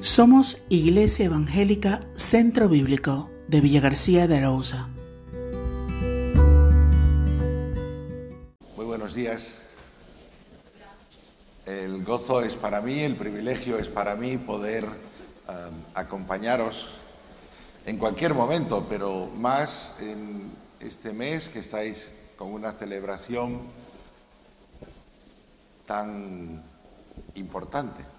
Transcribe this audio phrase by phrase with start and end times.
[0.00, 4.86] Somos Iglesia Evangélica Centro Bíblico de Villa García de Arauza.
[8.76, 9.58] Muy buenos días.
[11.66, 14.92] El gozo es para mí, el privilegio es para mí poder um,
[15.94, 16.90] acompañaros
[17.84, 23.62] en cualquier momento, pero más en este mes que estáis con una celebración
[25.86, 26.62] tan
[27.34, 28.17] importante.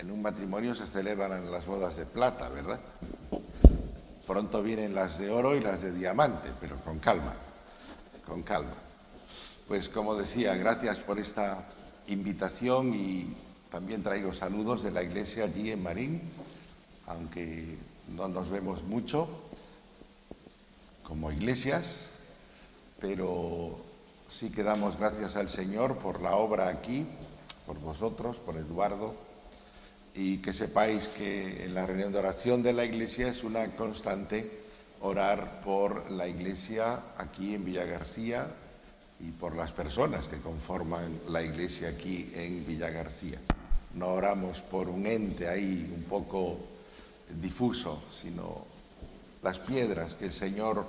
[0.00, 2.80] En un matrimonio se celebran las bodas de plata, ¿verdad?
[4.26, 7.34] Pronto vienen las de oro y las de diamante, pero con calma,
[8.26, 8.76] con calma.
[9.68, 11.66] Pues como decía, gracias por esta
[12.08, 13.36] invitación y
[13.70, 16.22] también traigo saludos de la iglesia allí en Marín,
[17.06, 17.76] aunque
[18.16, 19.28] no nos vemos mucho
[21.02, 21.96] como iglesias,
[22.98, 23.76] pero
[24.30, 27.06] sí que damos gracias al Señor por la obra aquí,
[27.66, 29.28] por vosotros, por Eduardo,
[30.14, 34.60] y que sepáis que en la reunión de oración de la iglesia es una constante
[35.00, 38.46] orar por la iglesia aquí en Villa García
[39.20, 43.38] y por las personas que conforman la iglesia aquí en Villa García.
[43.94, 46.58] No oramos por un ente ahí un poco
[47.40, 48.64] difuso, sino
[49.42, 50.84] las piedras que el Señor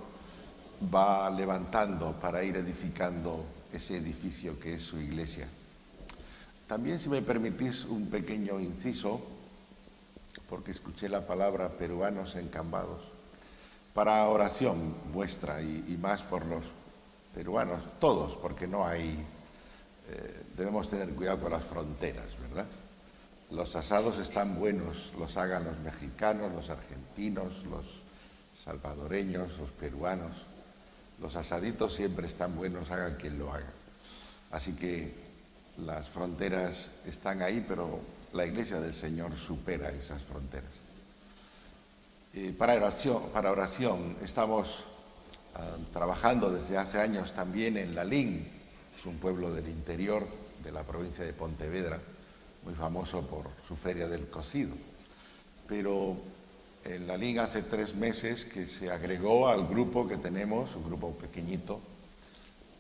[0.93, 5.47] va levantando para ir edificando ese edificio que es su iglesia.
[6.71, 9.19] También, si me permitís un pequeño inciso,
[10.47, 13.01] porque escuché la palabra peruanos encambados,
[13.93, 16.63] para oración vuestra y, más por los
[17.35, 19.21] peruanos, todos, porque no hay,
[20.07, 22.67] eh, debemos tener cuidado con las fronteras, ¿verdad?
[23.49, 27.85] Los asados están buenos, los hagan los mexicanos, los argentinos, los
[28.55, 30.31] salvadoreños, los peruanos.
[31.19, 33.73] Los asaditos siempre están buenos, hagan quien lo haga.
[34.51, 35.20] Así que
[35.77, 37.99] las fronteras están ahí, pero
[38.33, 40.71] la iglesia del Señor supera esas fronteras.
[42.33, 44.85] Eh, para, oración, para oración estamos
[45.55, 48.47] uh, trabajando desde hace años también en Lalín,
[48.97, 50.25] es un pueblo del interior
[50.63, 51.99] de la provincia de Pontevedra,
[52.63, 54.75] muy famoso por su feria del cocido.
[55.67, 56.15] Pero
[56.85, 61.79] en Lalín hace tres meses que se agregó al grupo que tenemos, un grupo pequeñito,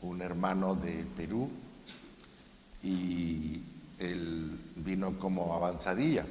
[0.03, 1.49] un hermano de Perú,
[2.83, 3.61] y
[3.99, 6.25] él vino como avanzadilla.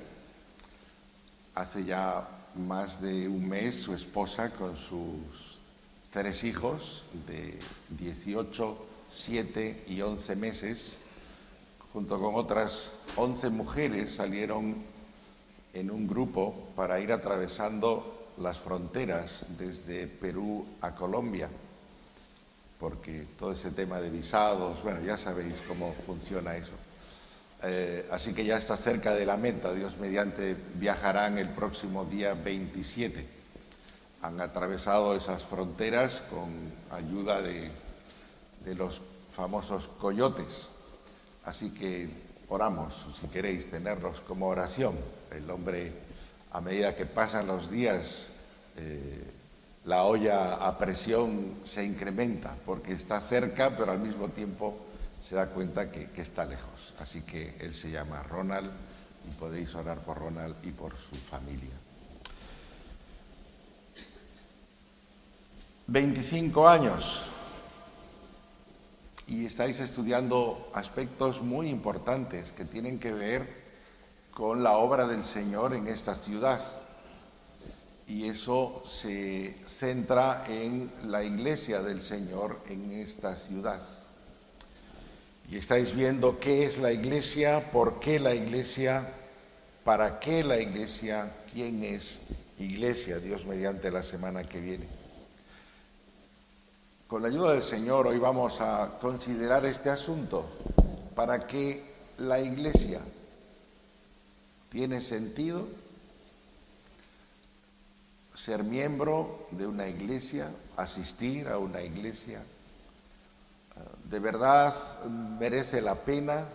[1.55, 5.59] Hace ya más de un mes su esposa con sus
[6.13, 7.59] tres hijos de
[7.99, 10.97] 18, 7 y 11 meses,
[11.93, 14.77] junto con otras 11 mujeres, salieron
[15.73, 21.49] en un grupo para ir atravesando las fronteras desde Perú a Colombia,
[22.81, 26.73] porque todo ese tema de visados, bueno, ya sabéis cómo funciona eso.
[27.63, 32.33] Eh, así que ya está cerca de la meta, Dios mediante viajarán el próximo día
[32.33, 33.27] 27.
[34.23, 36.49] Han atravesado esas fronteras con
[36.91, 37.71] ayuda de,
[38.75, 39.03] los
[39.37, 40.69] famosos coyotes.
[41.45, 42.09] Así que
[42.49, 44.95] oramos, si queréis tenerlos como oración.
[45.31, 45.93] El hombre,
[46.53, 48.29] a medida que pasan los días,
[48.77, 49.40] eh,
[49.91, 54.79] la olla a presión se incrementa porque está cerca, pero al mismo tiempo
[55.21, 56.95] se da cuenta que, está lejos.
[57.01, 58.71] Así que él se llama Ronald
[59.29, 61.75] y podéis orar por Ronald y por su familia.
[65.89, 67.23] 25 años
[69.27, 73.61] y estáis estudiando aspectos muy importantes que tienen que ver
[74.31, 76.63] con la obra del Señor en esta ciudad.
[78.11, 83.81] Y eso se centra en la iglesia del Señor en esta ciudad.
[85.49, 89.09] Y estáis viendo qué es la iglesia, por qué la iglesia,
[89.85, 92.19] para qué la iglesia, quién es
[92.59, 94.89] iglesia, Dios mediante la semana que viene.
[97.07, 100.51] Con la ayuda del Señor hoy vamos a considerar este asunto
[101.15, 103.03] para que la iglesia
[104.69, 105.69] tiene sentido
[108.45, 112.43] ser miembro de una iglesia, asistir a una iglesia,
[114.05, 114.75] de verdad
[115.39, 116.47] merece la pena.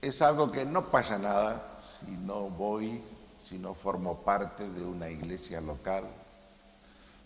[0.00, 3.02] Es algo que no pasa nada si no voy,
[3.44, 6.04] si no formo parte de una iglesia local.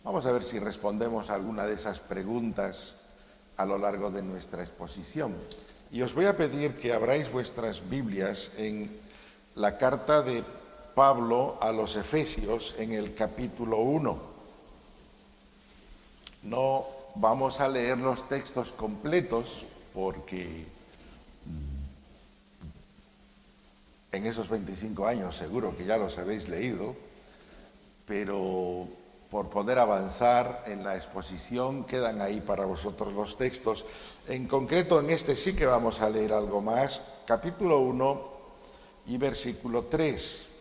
[0.05, 2.97] Vamos a ver si respondemos a alguna de esas preguntas
[3.57, 5.35] a lo largo de nuestra exposición.
[5.93, 8.91] Y os voy a pedir que abráis vuestras Biblias en
[9.55, 10.43] la carta de
[10.95, 14.19] Pablo a los Efesios en el capítulo 1.
[16.45, 20.67] No vamos a leer los textos completos porque
[24.13, 26.95] en esos 25 años, seguro que ya los habéis leído,
[28.07, 28.87] pero
[29.31, 33.87] por poder avanzar en la exposición quedan ahí para vosotros los textos.
[34.29, 38.33] En concreto, en este sí que vamos a leer algo más, capítulo 1
[39.07, 40.52] y versículo 3.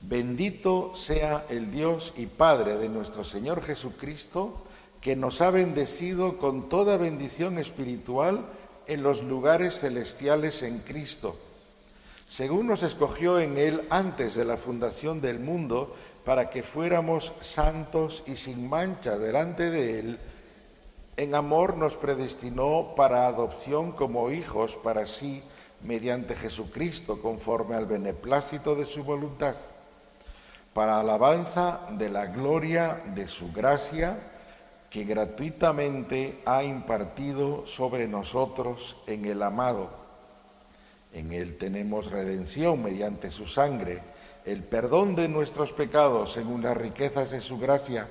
[0.00, 4.62] Bendito sea el Dios y Padre de nuestro Señor Jesucristo,
[5.00, 8.44] que nos ha bendecido con toda bendición espiritual
[8.86, 11.36] en los lugares celestiales en Cristo,
[12.26, 15.94] según nos escogió en Él antes de la fundación del mundo,
[16.24, 20.18] para que fuéramos santos y sin mancha delante de Él,
[21.16, 25.42] en amor nos predestinó para adopción como hijos para sí,
[25.82, 29.54] mediante Jesucristo, conforme al beneplácito de su voluntad,
[30.76, 34.18] para alabanza de la gloria de su gracia,
[34.90, 39.88] que gratuitamente ha impartido sobre nosotros en el amado.
[41.14, 44.02] En él tenemos redención mediante su sangre,
[44.44, 48.06] el perdón de nuestros pecados según las riquezas de su gracia,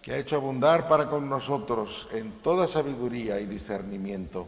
[0.00, 4.46] que ha hecho abundar para con nosotros en toda sabiduría y discernimiento.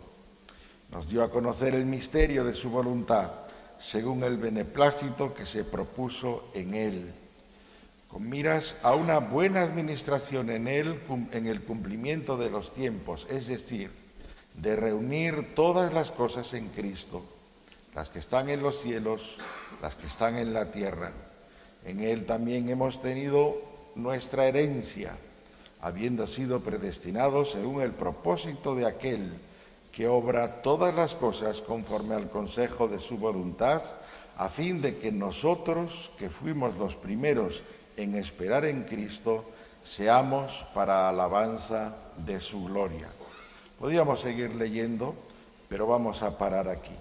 [0.93, 3.33] Nos dio a conocer el misterio de su voluntad,
[3.77, 7.15] según el beneplácito que se propuso en él
[8.15, 11.01] con miras a una buena administración en, él,
[11.33, 13.91] en el cumplimiento de los tiempos, es decir,
[14.55, 17.25] de reunir todas las cosas en Cristo,
[17.93, 19.39] las que están en los cielos,
[19.83, 21.11] las que están en la tierra.
[21.85, 23.61] En Él también hemos tenido
[23.97, 25.19] nuestra herencia,
[25.81, 29.33] habiendo sido predestinados según el propósito de aquel
[29.91, 33.83] que obra todas las cosas conforme al consejo de su voluntad,
[34.37, 37.65] a fin de que nosotros, que fuimos los primeros
[37.97, 39.45] en esperar en Cristo,
[39.83, 43.09] seamos para alabanza de su gloria.
[43.79, 45.15] Podríamos seguir leyendo,
[45.69, 46.95] pero vamos a parar aquí.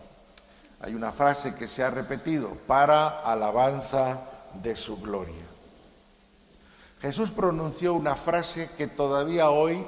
[0.82, 4.22] Hay una frase que se ha repetido, para alabanza
[4.62, 5.46] de su gloria.
[7.02, 9.84] Jesús pronunció una frase que todavía hoy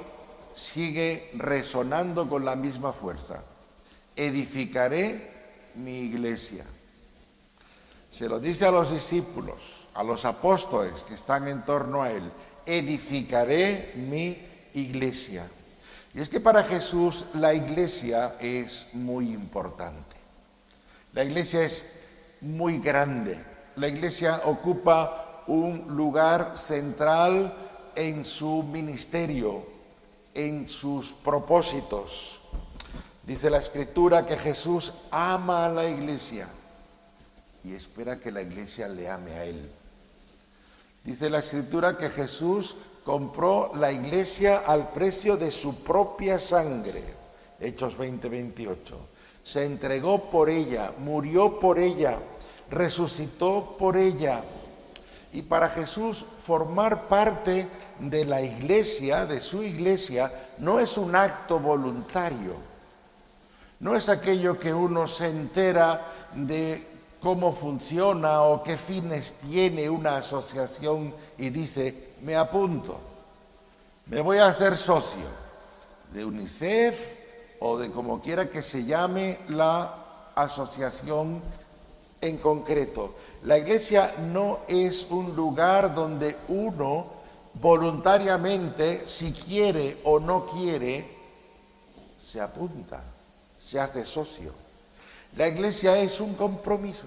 [0.54, 3.42] sigue resonando con la misma fuerza.
[4.14, 5.30] Edificaré
[5.74, 6.64] mi iglesia.
[8.10, 12.30] Se lo dice a los discípulos, a los apóstoles que están en torno a él,
[12.66, 14.38] edificaré mi
[14.74, 15.48] iglesia.
[16.14, 20.16] Y es que para Jesús la iglesia es muy importante.
[21.12, 21.86] La iglesia es
[22.42, 23.42] muy grande.
[23.76, 27.54] La iglesia ocupa un lugar central
[27.94, 29.64] en su ministerio,
[30.34, 32.40] en sus propósitos.
[33.22, 36.48] Dice la escritura que Jesús ama a la iglesia
[37.64, 39.70] y espera que la iglesia le ame a él.
[41.06, 42.74] Dice la escritura que Jesús
[43.04, 47.00] compró la iglesia al precio de su propia sangre.
[47.60, 48.98] Hechos 20, 28.
[49.44, 52.18] Se entregó por ella, murió por ella,
[52.68, 54.42] resucitó por ella.
[55.32, 57.68] Y para Jesús formar parte
[58.00, 62.54] de la iglesia, de su iglesia, no es un acto voluntario.
[63.78, 66.04] No es aquello que uno se entera
[66.34, 66.95] de
[67.26, 73.00] cómo funciona o qué fines tiene una asociación y dice, me apunto,
[74.06, 75.26] me voy a hacer socio
[76.12, 77.04] de UNICEF
[77.58, 79.92] o de como quiera que se llame la
[80.36, 81.42] asociación
[82.20, 83.16] en concreto.
[83.42, 87.08] La iglesia no es un lugar donde uno
[87.54, 91.04] voluntariamente, si quiere o no quiere,
[92.16, 93.02] se apunta,
[93.58, 94.52] se hace socio.
[95.36, 97.06] La iglesia es un compromiso.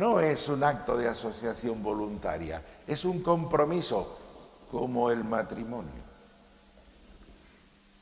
[0.00, 4.16] No es un acto de asociación voluntaria, es un compromiso
[4.70, 6.00] como el matrimonio.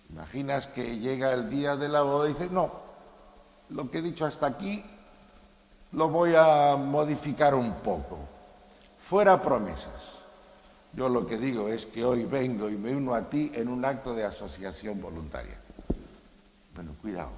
[0.08, 2.70] Imaginas que llega el día de la boda y dices, no,
[3.70, 4.84] lo que he dicho hasta aquí
[5.90, 8.16] lo voy a modificar un poco.
[9.08, 10.12] Fuera promesas.
[10.92, 13.84] Yo lo que digo es que hoy vengo y me uno a ti en un
[13.84, 15.58] acto de asociación voluntaria.
[16.76, 17.32] Bueno, cuidado.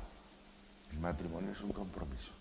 [0.92, 2.39] El matrimonio es un compromiso.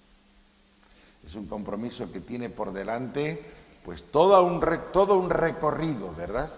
[1.30, 3.40] Es un compromiso que tiene por delante
[3.86, 4.60] pues todo un,
[4.92, 6.50] todo un recorrido, ¿verdad?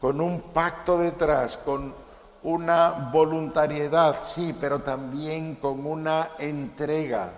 [0.00, 1.94] Con un pacto detrás, con
[2.42, 7.34] una voluntariedad, sí, pero también con una entrega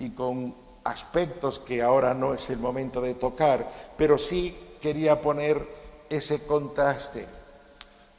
[0.00, 3.64] y con aspectos que ahora no es el momento de tocar,
[3.96, 5.64] pero sí quería poner
[6.10, 7.24] ese contraste.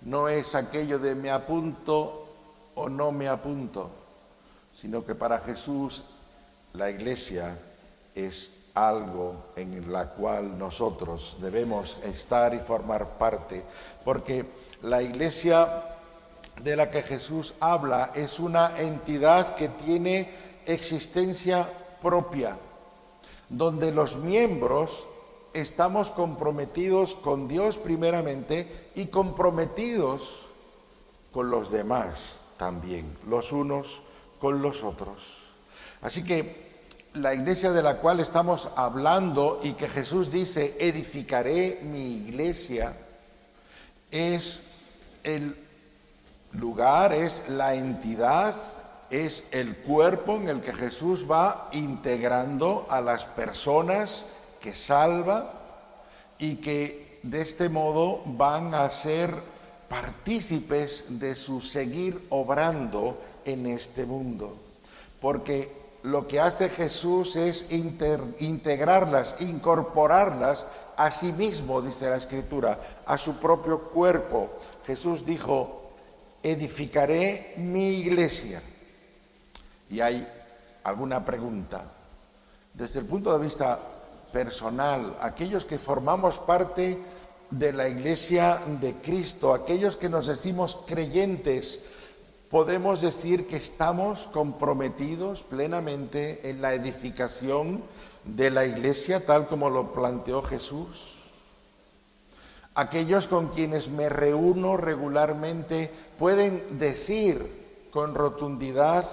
[0.03, 2.25] No es aquello de me apunto
[2.75, 3.91] o no me apunto,
[4.73, 6.03] sino que para Jesús
[6.71, 7.59] la iglesia
[8.15, 13.63] es algo en la cual nosotros debemos estar y formar parte,
[14.03, 14.45] porque
[14.81, 15.83] la iglesia
[16.61, 20.29] de la que Jesús habla es una entidad que tiene
[20.65, 21.69] existencia
[22.01, 22.57] propia,
[23.49, 25.05] donde los miembros
[25.53, 30.47] estamos comprometidos con Dios primeramente y comprometidos
[31.31, 34.01] con los demás también, los unos
[34.39, 35.43] con los otros.
[36.01, 36.72] Así que
[37.15, 42.95] la iglesia de la cual estamos hablando y que Jesús dice, edificaré mi iglesia,
[44.09, 44.61] es
[45.23, 45.55] el
[46.53, 48.55] lugar, es la entidad,
[49.09, 54.25] es el cuerpo en el que Jesús va integrando a las personas
[54.59, 55.53] que salva
[56.39, 59.35] y que de este modo van a ser
[59.87, 64.57] partícipes de su seguir obrando en este mundo.
[65.21, 70.65] Porque lo que hace Jesús es integrarlas, incorporarlas
[70.97, 74.49] a sí mismo, dice la Escritura, a su propio cuerpo.
[74.85, 75.93] Jesús dijo,
[76.43, 78.61] edificaré mi iglesia.
[79.89, 80.27] Y hay
[80.83, 81.85] alguna pregunta.
[82.73, 83.79] Desde el punto de vista
[84.31, 86.97] personal, aquellos que formamos parte
[87.49, 91.79] de la iglesia de Cristo, aquellos que nos decimos creyentes,
[92.53, 97.81] podemos decir que estamos comprometidos plenamente en la edificación
[98.25, 101.15] de la iglesia tal como lo planteó Jesús.
[102.75, 109.03] Aquellos con quienes me reúno regularmente pueden decir con rotundidad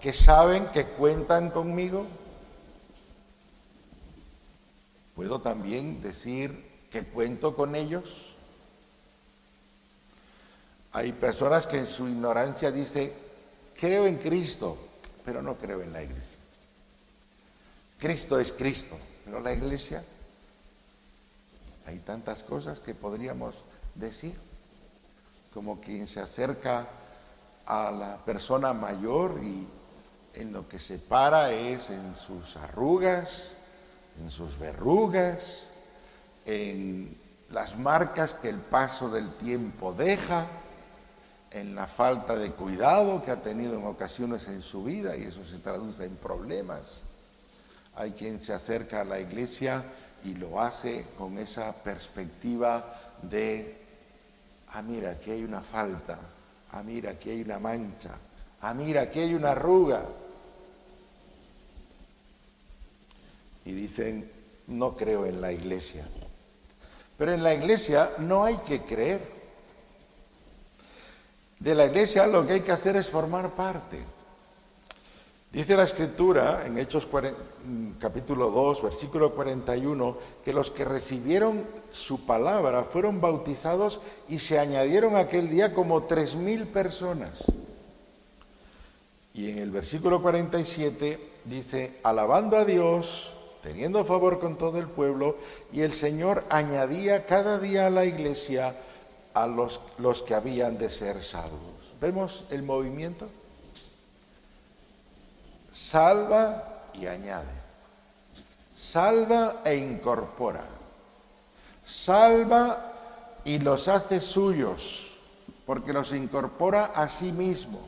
[0.00, 2.06] que saben que cuentan conmigo.
[5.14, 8.25] Puedo también decir que cuento con ellos.
[10.96, 13.12] Hay personas que en su ignorancia dicen,
[13.78, 14.78] creo en Cristo,
[15.26, 16.38] pero no creo en la iglesia.
[17.98, 20.02] Cristo es Cristo, pero la iglesia,
[21.84, 23.56] hay tantas cosas que podríamos
[23.94, 24.34] decir,
[25.52, 26.86] como quien se acerca
[27.66, 29.66] a la persona mayor y
[30.32, 33.50] en lo que se para es en sus arrugas,
[34.18, 35.66] en sus verrugas,
[36.46, 37.18] en
[37.50, 40.46] las marcas que el paso del tiempo deja,
[41.50, 45.44] en la falta de cuidado que ha tenido en ocasiones en su vida y eso
[45.44, 47.00] se traduce en problemas.
[47.94, 49.84] Hay quien se acerca a la iglesia
[50.24, 52.84] y lo hace con esa perspectiva
[53.22, 53.78] de,
[54.68, 56.18] ah, mira, aquí hay una falta,
[56.72, 58.16] ah, mira, aquí hay una mancha,
[58.60, 60.02] ah, mira, aquí hay una arruga.
[63.66, 64.30] y dicen,
[64.68, 66.06] no creo en la iglesia.
[67.18, 69.35] Pero en la iglesia no hay que creer.
[71.66, 73.98] De la iglesia lo que hay que hacer es formar parte.
[75.52, 77.08] Dice la escritura en Hechos
[77.98, 85.16] capítulo 2, versículo 41, que los que recibieron su palabra fueron bautizados y se añadieron
[85.16, 87.46] aquel día como tres mil personas.
[89.34, 93.32] Y en el versículo 47 dice, alabando a Dios,
[93.64, 95.36] teniendo favor con todo el pueblo,
[95.72, 98.76] y el Señor añadía cada día a la iglesia
[99.36, 101.92] a los, los que habían de ser salvos.
[102.00, 103.28] ¿Vemos el movimiento?
[105.70, 107.52] Salva y añade.
[108.74, 110.64] Salva e incorpora.
[111.84, 112.92] Salva
[113.44, 115.10] y los hace suyos,
[115.66, 117.80] porque los incorpora a sí mismo.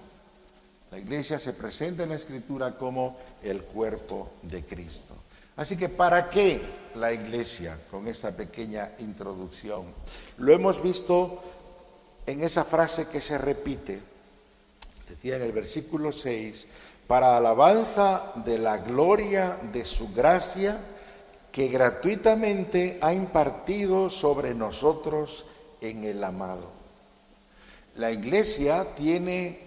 [0.91, 5.15] La iglesia se presenta en la escritura como el cuerpo de Cristo.
[5.59, 6.63] Así que, ¿para qué
[6.95, 9.87] la iglesia con esta pequeña introducción?
[10.37, 11.43] Lo hemos visto
[12.27, 14.01] en esa frase que se repite.
[15.09, 16.67] Decía en el versículo 6,
[17.09, 20.79] para alabanza de la gloria de su gracia
[21.51, 25.45] que gratuitamente ha impartido sobre nosotros
[25.81, 26.71] en el amado.
[27.97, 29.59] La iglesia tiene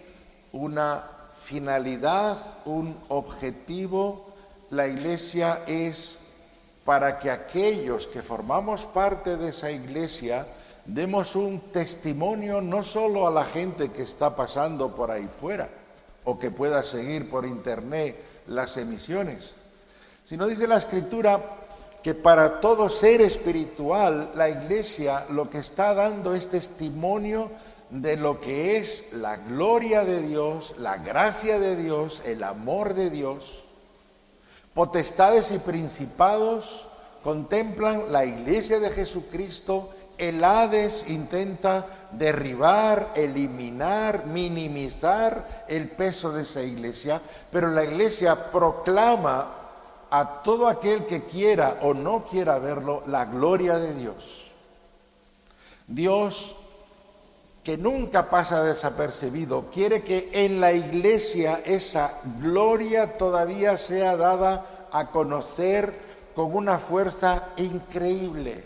[0.54, 1.04] una
[1.38, 4.31] finalidad, un objetivo,
[4.72, 6.18] la iglesia es
[6.86, 10.48] para que aquellos que formamos parte de esa iglesia
[10.86, 15.70] demos un testimonio no solo a la gente que está pasando por ahí fuera
[16.24, 19.56] o que pueda seguir por internet las emisiones,
[20.26, 21.40] sino dice la escritura
[22.02, 27.52] que para todo ser espiritual la iglesia lo que está dando es testimonio
[27.90, 33.10] de lo que es la gloria de Dios, la gracia de Dios, el amor de
[33.10, 33.61] Dios
[34.74, 36.88] Potestades y principados
[37.24, 39.90] contemplan la iglesia de Jesucristo.
[40.18, 49.48] El Hades intenta derribar, eliminar, minimizar el peso de esa iglesia, pero la iglesia proclama
[50.12, 54.52] a todo aquel que quiera o no quiera verlo la gloria de Dios.
[55.88, 56.56] Dios
[57.64, 65.08] que nunca pasa desapercibido, quiere que en la iglesia esa gloria todavía sea dada a
[65.08, 65.94] conocer
[66.36, 68.64] con una fuerza increíble,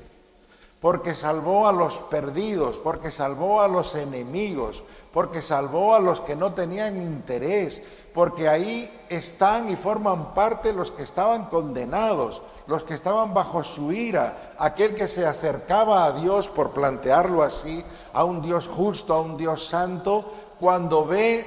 [0.80, 6.36] porque salvó a los perdidos, porque salvó a los enemigos, porque salvó a los que
[6.36, 7.82] no tenían interés,
[8.14, 13.92] porque ahí están y forman parte los que estaban condenados, los que estaban bajo su
[13.92, 19.22] ira, aquel que se acercaba a Dios, por plantearlo así, a un Dios justo, a
[19.22, 21.46] un Dios santo, cuando ve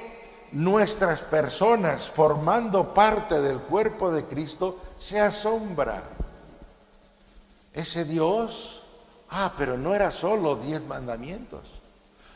[0.51, 6.03] nuestras personas formando parte del cuerpo de Cristo, se asombra.
[7.73, 8.81] Ese Dios,
[9.29, 11.61] ah, pero no era solo diez mandamientos,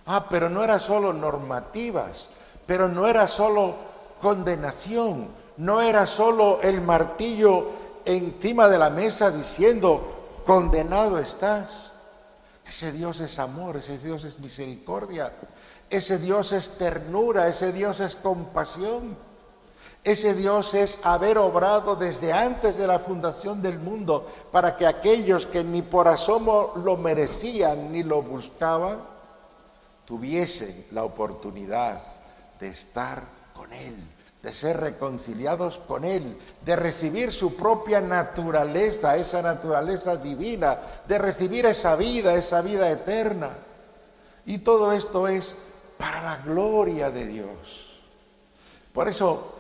[0.06, 2.30] ah, pero no era solo normativas,
[2.68, 3.75] pero no era solo
[4.22, 11.91] condenación, no era solo el martillo encima de la mesa diciendo, condenado estás.
[12.67, 15.31] Ese Dios es amor, ese Dios es misericordia,
[15.89, 19.15] ese Dios es ternura, ese Dios es compasión.
[20.03, 25.48] Ese Dios es haber obrado desde antes de la fundación del mundo para que aquellos
[25.48, 29.00] que ni por asomo lo merecían ni lo buscaban,
[30.05, 32.01] tuviesen la oportunidad
[32.60, 33.95] de estar con Él,
[34.43, 41.65] de ser reconciliados con Él, de recibir su propia naturaleza, esa naturaleza divina, de recibir
[41.65, 43.51] esa vida, esa vida eterna.
[44.45, 45.55] Y todo esto es
[45.97, 48.01] para la gloria de Dios.
[48.91, 49.53] Por eso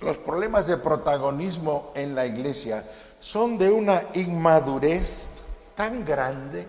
[0.00, 2.84] los problemas de protagonismo en la iglesia
[3.20, 5.34] son de una inmadurez
[5.76, 6.66] tan grande.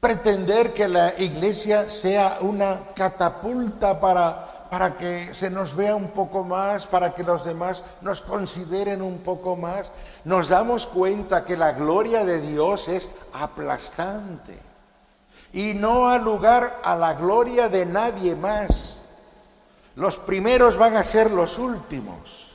[0.00, 6.44] Pretender que la iglesia sea una catapulta para, para que se nos vea un poco
[6.44, 9.90] más, para que los demás nos consideren un poco más,
[10.24, 14.68] nos damos cuenta que la gloria de Dios es aplastante
[15.52, 18.96] y no ha lugar a la gloria de nadie más.
[19.96, 22.46] Los primeros van a ser los últimos.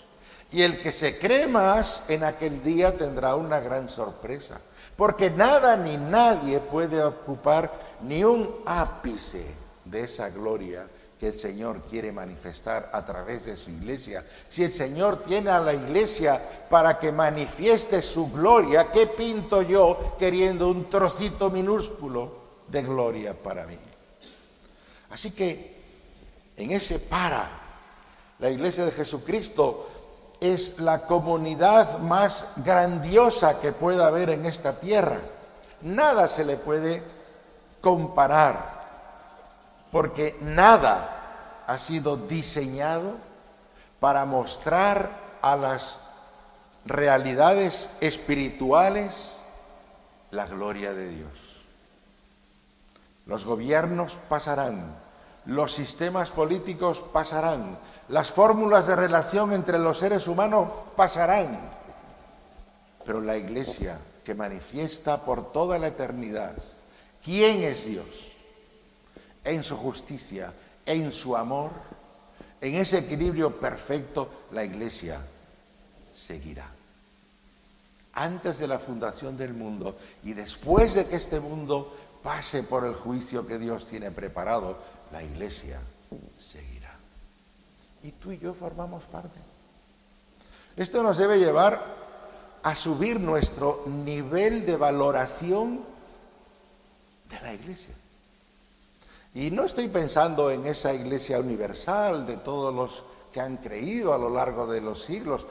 [0.52, 4.62] Y el que se cree más en aquel día tendrá una gran sorpresa.
[4.96, 7.72] Porque nada ni nadie puede ocupar
[8.02, 9.44] ni un ápice
[9.84, 10.88] de esa gloria
[11.26, 14.26] el Señor quiere manifestar a través de su iglesia.
[14.50, 20.16] Si el Señor tiene a la iglesia para que manifieste su gloria, ¿qué pinto yo
[20.18, 22.44] queriendo un trocito minúsculo?
[22.68, 23.78] de gloria para mí.
[25.12, 25.78] Así que
[26.58, 27.48] en ese para,
[28.40, 29.88] la iglesia de Jesucristo
[30.40, 35.20] es la comunidad más grandiosa que pueda haber en esta tierra.
[35.82, 37.02] Nada se le puede
[37.80, 38.73] comparar,
[39.94, 43.14] porque nada ha sido diseñado
[44.00, 45.08] para mostrar
[45.44, 46.00] a las
[46.84, 49.36] realidades espirituales
[50.32, 51.30] la gloria de Dios.
[53.28, 54.96] Los gobiernos pasarán,
[55.46, 57.78] los sistemas políticos pasarán,
[58.10, 61.70] las fórmulas de relación entre los seres humanos pasarán,
[63.06, 66.56] pero la iglesia que manifiesta por toda la eternidad
[67.24, 68.33] quién es Dios,
[69.44, 70.54] en su justicia,
[70.86, 71.72] en su amor,
[72.62, 75.22] en ese equilibrio perfecto, la iglesia
[76.14, 76.70] seguirá.
[78.14, 82.94] Antes de la fundación del mundo y después de que este mundo pase por el
[82.94, 84.78] juicio que Dios tiene preparado,
[85.12, 85.80] la iglesia
[86.40, 86.96] seguirá.
[88.04, 89.40] Y tú y yo formamos parte.
[90.78, 91.84] Esto nos debe llevar
[92.64, 95.84] a subir nuestro nivel de valoración
[97.30, 97.94] de la iglesia.
[99.36, 104.18] Y no estoy pensando en esa iglesia universal de todos los que han creído a
[104.18, 105.48] lo largo de los siglos,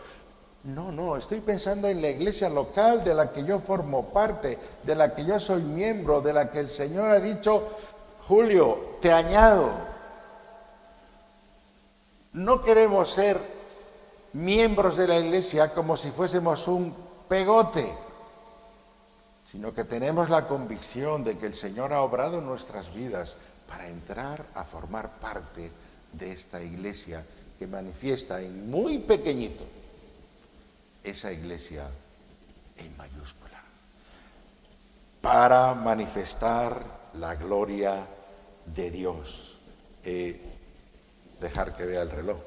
[0.65, 4.95] no, no, estoy pensando en la iglesia local de la que yo formo parte, de
[4.95, 7.65] la que yo soy miembro, de la que el Señor ha dicho,
[8.29, 9.71] Julio, te añado.
[12.33, 13.41] No queremos ser
[14.35, 16.95] miembros de la iglesia como si fuésemos un
[17.29, 17.93] pegote,
[19.51, 23.37] sino que tenemos la convicción de que el Señor ha obrado en nuestras vidas
[23.73, 25.73] para entrar a formar parte
[26.13, 27.25] de esta iglesia
[27.59, 29.65] que manifiesta en muy pequeñito
[31.03, 31.89] esa iglesia
[32.77, 33.63] en mayúscula
[35.23, 38.07] para manifestar la gloria
[38.67, 39.57] de Dios.
[41.41, 42.39] dejar que vea el reloj.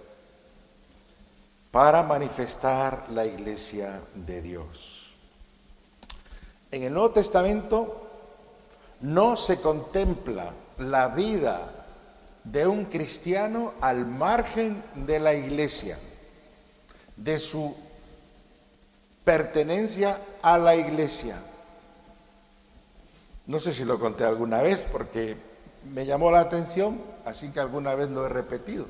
[1.71, 5.15] Para manifestar la iglesia de Dios.
[6.71, 8.09] En el Nuevo Testamento
[9.01, 11.71] no se contempla la vida
[12.43, 15.97] de un cristiano al margen de la iglesia,
[17.15, 17.75] de su
[19.23, 21.37] pertenencia a la iglesia.
[23.47, 25.35] No sé si lo conté alguna vez porque
[25.93, 28.85] me llamó la atención, así que alguna vez lo he repetido.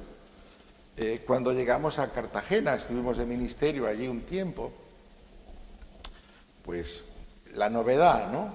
[0.98, 4.72] Eh, cuando llegamos a Cartagena, estuvimos de ministerio allí un tiempo,
[6.64, 7.04] pues
[7.54, 8.50] la novedad, ¿no?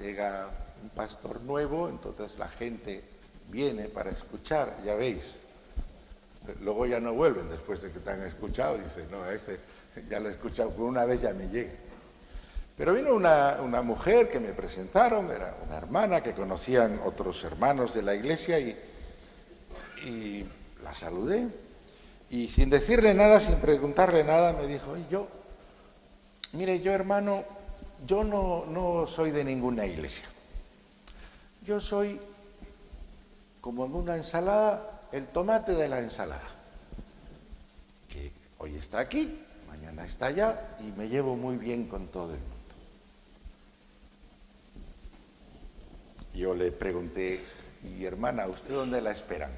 [0.00, 0.48] Llega
[0.82, 3.02] un pastor nuevo, entonces la gente
[3.48, 5.38] viene para escuchar, ya veis.
[6.60, 9.60] Luego ya no vuelven después de que te han escuchado, dicen, no, este
[10.08, 11.72] ya lo he escuchado, una vez ya me llega.
[12.76, 17.94] Pero vino una, una, mujer que me presentaron, era una hermana que conocían otros hermanos
[17.94, 18.76] de la iglesia y,
[20.04, 20.44] y
[20.82, 21.46] la saludé.
[22.30, 25.28] Y sin decirle nada, sin preguntarle nada, me dijo, yo,
[26.52, 27.44] mire, yo hermano,
[28.06, 30.24] yo no, no soy de ninguna iglesia.
[31.64, 32.20] Yo soy
[33.60, 36.48] como en una ensalada, el tomate de la ensalada,
[38.08, 42.40] que hoy está aquí, mañana está allá y me llevo muy bien con todo el
[42.40, 42.52] mundo.
[46.34, 47.40] Yo le pregunté,
[47.84, 49.52] y hermana, ¿usted dónde la esperan?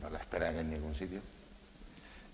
[0.00, 1.20] No la esperan en ningún sitio.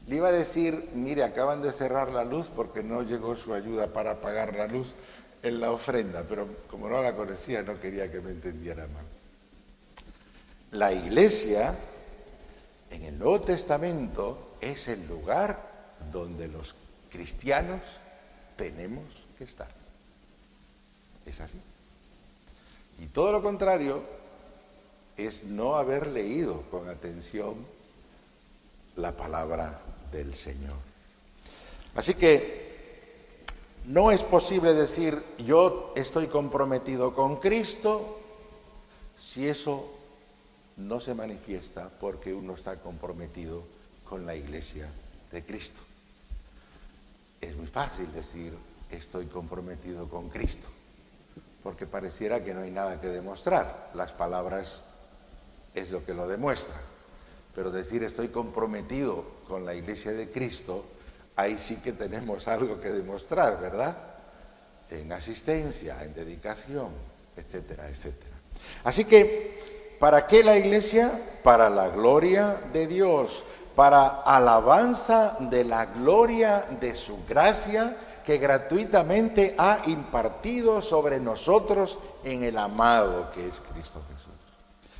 [0.06, 3.88] Le iba a decir, mire, acaban de cerrar la luz porque no llegó su ayuda
[3.88, 4.94] para apagar la luz
[5.42, 9.04] en la ofrenda, pero como no la conocía no quería que me entendiera mal.
[10.72, 11.76] La iglesia
[12.90, 15.68] en el Nuevo Testamento es el lugar
[16.12, 16.74] donde los
[17.10, 17.80] cristianos
[18.56, 19.04] tenemos
[19.36, 19.68] que estar.
[21.24, 21.60] Es así.
[23.00, 24.02] Y todo lo contrario
[25.16, 27.54] es no haber leído con atención
[28.96, 30.76] la palabra del Señor.
[31.94, 32.67] Así que
[33.88, 38.20] no es posible decir yo estoy comprometido con Cristo
[39.16, 39.94] si eso
[40.76, 43.62] no se manifiesta porque uno está comprometido
[44.04, 44.90] con la iglesia
[45.32, 45.80] de Cristo.
[47.40, 48.52] Es muy fácil decir
[48.90, 50.68] estoy comprometido con Cristo
[51.62, 53.90] porque pareciera que no hay nada que demostrar.
[53.94, 54.82] Las palabras
[55.74, 56.76] es lo que lo demuestra.
[57.54, 60.84] Pero decir estoy comprometido con la iglesia de Cristo
[61.38, 63.96] ahí sí que tenemos algo que demostrar, ¿verdad?
[64.90, 66.88] En asistencia, en dedicación,
[67.36, 68.36] etcétera, etcétera.
[68.82, 69.56] Así que,
[70.00, 71.12] ¿para qué la iglesia?
[71.44, 73.44] Para la gloria de Dios,
[73.76, 82.42] para alabanza de la gloria de su gracia que gratuitamente ha impartido sobre nosotros en
[82.42, 84.32] el amado que es Cristo Jesús.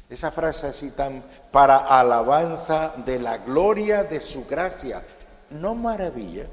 [0.08, 5.02] Esa frase así tan para alabanza de la gloria de su gracia
[5.50, 6.46] no maravilla,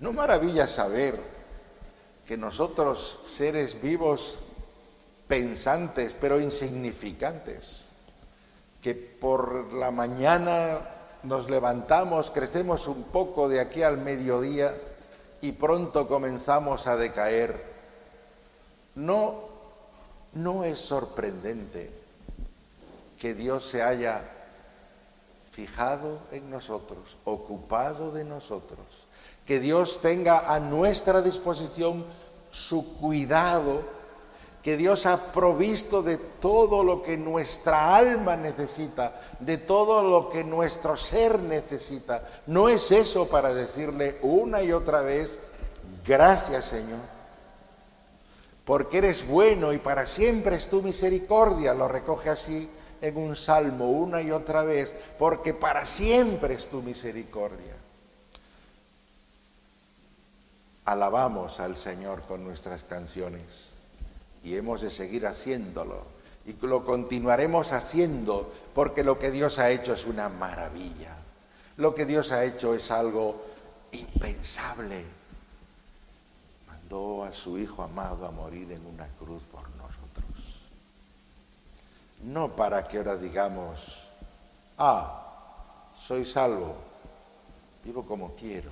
[0.00, 1.18] no maravilla saber
[2.26, 4.38] que nosotros, seres vivos,
[5.28, 7.84] pensantes, pero insignificantes,
[8.82, 10.80] que por la mañana
[11.22, 14.74] nos levantamos, crecemos un poco de aquí al mediodía
[15.40, 17.62] y pronto comenzamos a decaer.
[18.94, 19.40] No,
[20.34, 21.90] no es sorprendente
[23.20, 24.39] que Dios se haya
[25.60, 28.78] fijado en nosotros, ocupado de nosotros,
[29.44, 32.02] que Dios tenga a nuestra disposición
[32.50, 33.82] su cuidado,
[34.62, 40.44] que Dios ha provisto de todo lo que nuestra alma necesita, de todo lo que
[40.44, 42.24] nuestro ser necesita.
[42.46, 45.38] No es eso para decirle una y otra vez,
[46.06, 47.00] gracias Señor,
[48.64, 53.90] porque eres bueno y para siempre es tu misericordia, lo recoge así en un salmo
[53.90, 57.74] una y otra vez, porque para siempre es tu misericordia.
[60.84, 63.68] Alabamos al Señor con nuestras canciones
[64.42, 69.92] y hemos de seguir haciéndolo y lo continuaremos haciendo porque lo que Dios ha hecho
[69.92, 71.16] es una maravilla.
[71.76, 73.42] Lo que Dios ha hecho es algo
[73.92, 75.04] impensable.
[76.66, 79.68] Mandó a su Hijo amado a morir en una cruz por
[82.22, 84.08] no para que ahora digamos,
[84.78, 85.20] ah,
[85.96, 86.76] soy salvo,
[87.84, 88.70] vivo como quiero,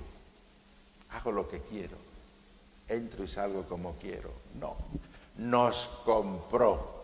[1.11, 1.97] hago lo que quiero,
[2.87, 4.31] entro y salgo como quiero.
[4.59, 4.75] No,
[5.37, 6.99] nos compró.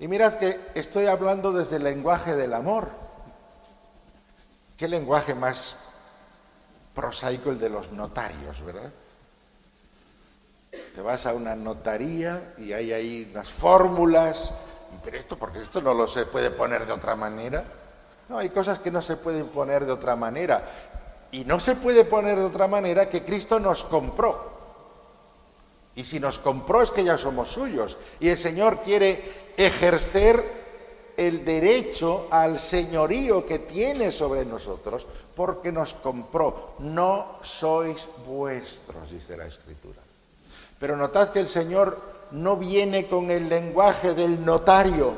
[0.00, 2.88] Y mirad que estoy hablando desde el lenguaje del amor.
[4.76, 5.74] ¿Qué lenguaje más
[6.94, 8.92] prosaico el de los notarios, verdad?
[10.94, 14.52] Te vas a una notaría y hay ahí unas fórmulas
[15.04, 17.64] pero esto, porque esto no lo se puede poner de otra manera.
[18.28, 20.62] No, hay cosas que no se pueden poner de otra manera.
[21.32, 24.58] Y no se puede poner de otra manera que Cristo nos compró.
[25.94, 27.96] Y si nos compró es que ya somos suyos.
[28.20, 30.58] Y el Señor quiere ejercer
[31.16, 36.74] el derecho al señorío que tiene sobre nosotros porque nos compró.
[36.78, 39.98] No sois vuestros, dice la Escritura.
[40.78, 45.12] Pero notad que el Señor no viene con el lenguaje del notario,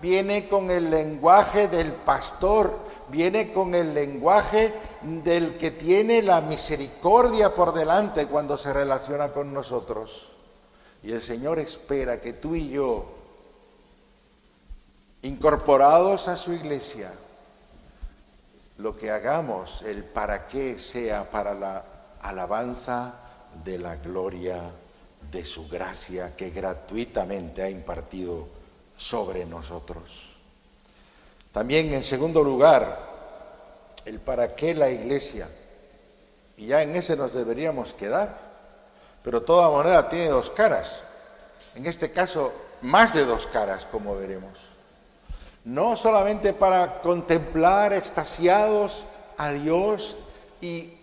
[0.00, 2.72] viene con el lenguaje del pastor,
[3.08, 9.52] viene con el lenguaje del que tiene la misericordia por delante cuando se relaciona con
[9.52, 10.28] nosotros.
[11.02, 13.04] Y el Señor espera que tú y yo,
[15.22, 17.12] incorporados a su iglesia,
[18.78, 21.84] lo que hagamos, el para qué sea para la
[22.20, 23.14] alabanza
[23.64, 24.70] de la gloria
[25.30, 28.48] de su gracia que gratuitamente ha impartido
[28.96, 30.36] sobre nosotros.
[31.52, 32.98] También en segundo lugar,
[34.04, 35.48] el para qué la iglesia.
[36.56, 38.46] Y ya en ese nos deberíamos quedar.
[39.22, 41.02] Pero toda moneda tiene dos caras.
[41.74, 44.58] En este caso, más de dos caras, como veremos.
[45.64, 49.04] No solamente para contemplar extasiados
[49.36, 50.16] a Dios
[50.60, 50.95] y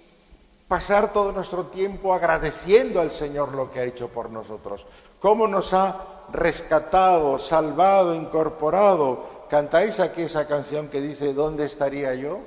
[0.73, 4.87] pasar todo nuestro tiempo agradeciendo al Señor lo que ha hecho por nosotros,
[5.19, 5.95] cómo nos ha
[6.31, 12.39] rescatado, salvado, incorporado, ¿Cantáis aquí esa canción que dice, ¿dónde estaría yo?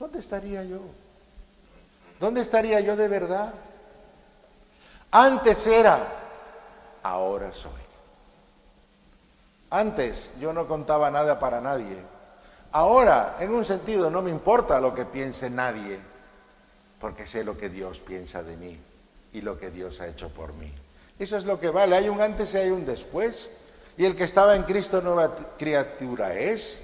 [0.00, 0.80] ¿Dónde estaría yo?
[2.18, 3.54] ¿Dónde estaría yo de verdad?
[5.12, 6.00] Antes era,
[7.04, 7.70] ahora soy.
[9.70, 11.98] Antes yo no contaba nada para nadie.
[12.72, 16.00] Ahora, en un sentido, no me importa lo que piense nadie,
[17.04, 18.78] porque sé lo que Dios piensa de mí
[19.34, 20.72] y lo que Dios ha hecho por mí.
[21.18, 21.96] Eso es lo que vale.
[21.96, 23.50] Hay un antes y hay un después.
[23.98, 26.78] Y el que estaba en Cristo nueva criatura es.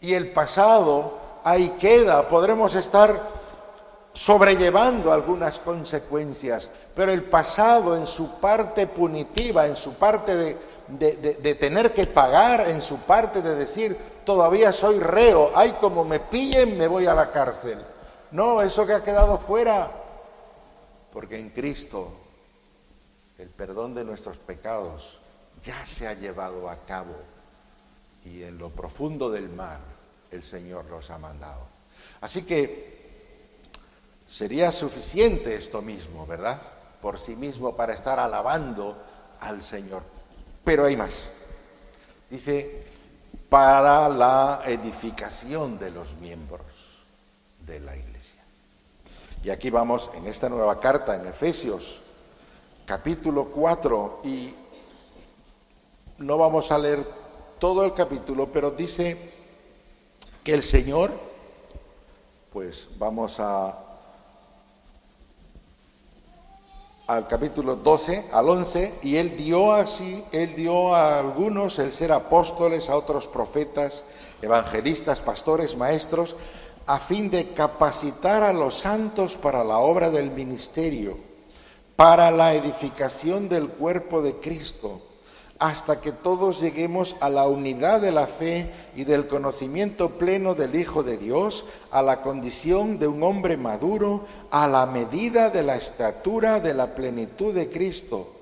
[0.00, 2.28] Y el pasado ahí queda.
[2.28, 3.22] Podremos estar
[4.12, 11.94] sobrellevando algunas consecuencias, pero el pasado en su parte punitiva, en su parte de, tener
[11.94, 16.88] que pagar, en su parte de decir, todavía soy reo, ay, como me pillen, me
[16.88, 17.78] voy a la cárcel.
[18.32, 19.90] No, eso que ha quedado fuera,
[21.12, 22.12] porque en Cristo
[23.38, 25.18] el perdón de nuestros pecados
[25.62, 27.14] ya se ha llevado a cabo
[28.24, 29.78] y en lo profundo del mar
[30.30, 31.66] el Señor los ha mandado.
[32.20, 32.96] Así que
[34.26, 36.60] sería suficiente esto mismo, ¿verdad?
[37.00, 38.96] Por sí mismo para estar alabando
[39.40, 40.02] al Señor.
[40.64, 41.30] Pero hay más.
[42.28, 42.84] Dice,
[43.48, 46.62] para la edificación de los miembros
[47.64, 48.15] de la iglesia.
[49.46, 52.00] Y aquí vamos en esta nueva carta en Efesios
[52.84, 54.52] capítulo 4 y
[56.18, 57.06] no vamos a leer
[57.60, 59.16] todo el capítulo, pero dice
[60.42, 61.12] que el Señor,
[62.52, 63.86] pues vamos a
[67.06, 72.10] al capítulo 12, al 11, y él dio así, él dio a algunos el ser
[72.10, 74.02] apóstoles, a otros profetas,
[74.42, 76.34] evangelistas, pastores, maestros,
[76.86, 81.16] a fin de capacitar a los santos para la obra del ministerio,
[81.96, 85.02] para la edificación del cuerpo de Cristo
[85.58, 90.74] hasta que todos lleguemos a la unidad de la fe y del conocimiento pleno del
[90.74, 95.76] Hijo de Dios, a la condición de un hombre maduro, a la medida de la
[95.76, 98.32] estatura de la plenitud de Cristo.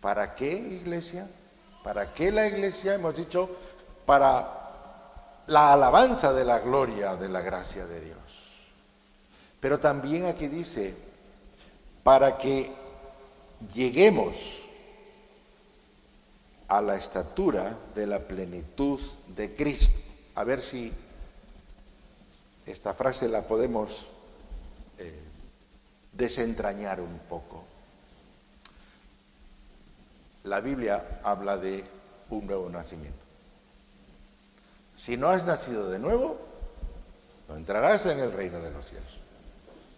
[0.00, 1.28] ¿Para qué, iglesia?
[1.84, 2.94] ¿Para qué la iglesia?
[2.94, 3.48] Hemos dicho,
[4.04, 4.57] para
[5.48, 8.18] la alabanza de la gloria de la gracia de Dios.
[9.60, 10.94] Pero también aquí dice,
[12.02, 12.70] para que
[13.74, 14.64] lleguemos
[16.68, 19.98] a la estatura de la plenitud de Cristo.
[20.34, 20.92] A ver si
[22.66, 24.08] esta frase la podemos
[24.98, 25.18] eh,
[26.12, 27.64] desentrañar un poco.
[30.44, 31.84] La Biblia habla de
[32.28, 33.27] un nuevo nacimiento.
[34.98, 36.36] Si no has nacido de nuevo,
[37.48, 39.18] no entrarás en el reino de los cielos,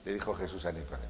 [0.05, 1.09] le dijo Jesús a Nicodemo.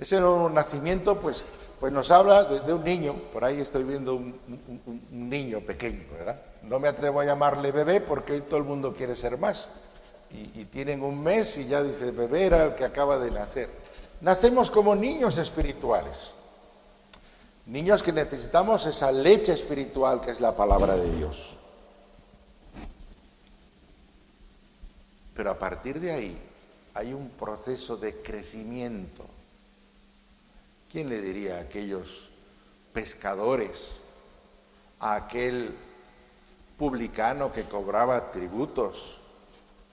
[0.00, 1.44] Ese nuevo nacimiento, pues,
[1.78, 4.36] pues nos habla de, un niño, por ahí estoy viendo un,
[5.12, 6.42] niño pequeño, ¿verdad?
[6.64, 9.68] No me atrevo a llamarle bebé porque hoy todo el mundo quiere ser más.
[10.32, 13.70] Y, tienen un mes y ya dice, bebé era el que acaba de nacer.
[14.20, 16.32] Nacemos como niños espirituales.
[17.66, 21.55] Niños que necesitamos esa leche espiritual que es la palabra de Dios.
[25.36, 26.38] Pero a partir de ahí
[26.94, 29.26] hay un proceso de crecimiento
[30.90, 32.30] ¿Quién le diría a aquellos
[32.92, 33.98] pescadores,
[35.00, 35.74] a aquel
[36.78, 39.20] publicano que cobraba tributos?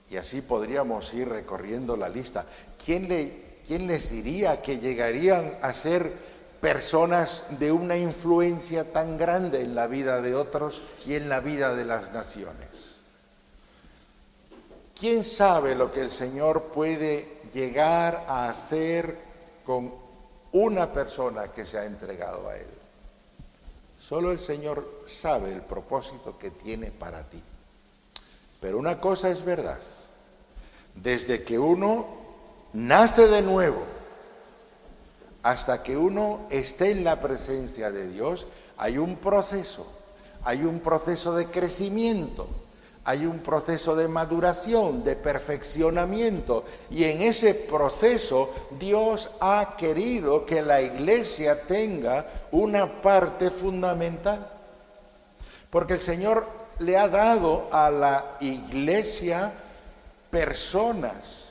[0.08, 2.46] Y así podríamos ir recorriendo la lista.
[2.82, 6.12] ¿Quién, le, quién les diría que llegarían a ser
[6.60, 11.74] personas de una influencia tan grande en la vida de otros y en la vida
[11.74, 12.93] de las naciones?
[14.98, 19.16] ¿Quién sabe lo que el Señor puede llegar a hacer
[19.64, 19.92] con
[20.52, 22.66] una persona que se ha entregado a Él.
[23.98, 27.42] Solo el Señor sabe el propósito que tiene para ti.
[28.60, 29.80] Pero una cosa es verdad.
[30.94, 32.06] Desde que uno
[32.72, 33.82] nace de nuevo
[35.42, 39.86] hasta que uno esté en la presencia de Dios, hay un proceso,
[40.44, 42.46] hay un proceso de crecimiento
[43.04, 50.62] hay un proceso de maduración, de perfeccionamiento, y en ese proceso Dios ha querido que
[50.62, 54.50] la iglesia tenga una parte fundamental,
[55.68, 56.46] porque el Señor
[56.78, 59.52] le ha dado a la iglesia
[60.30, 61.44] personas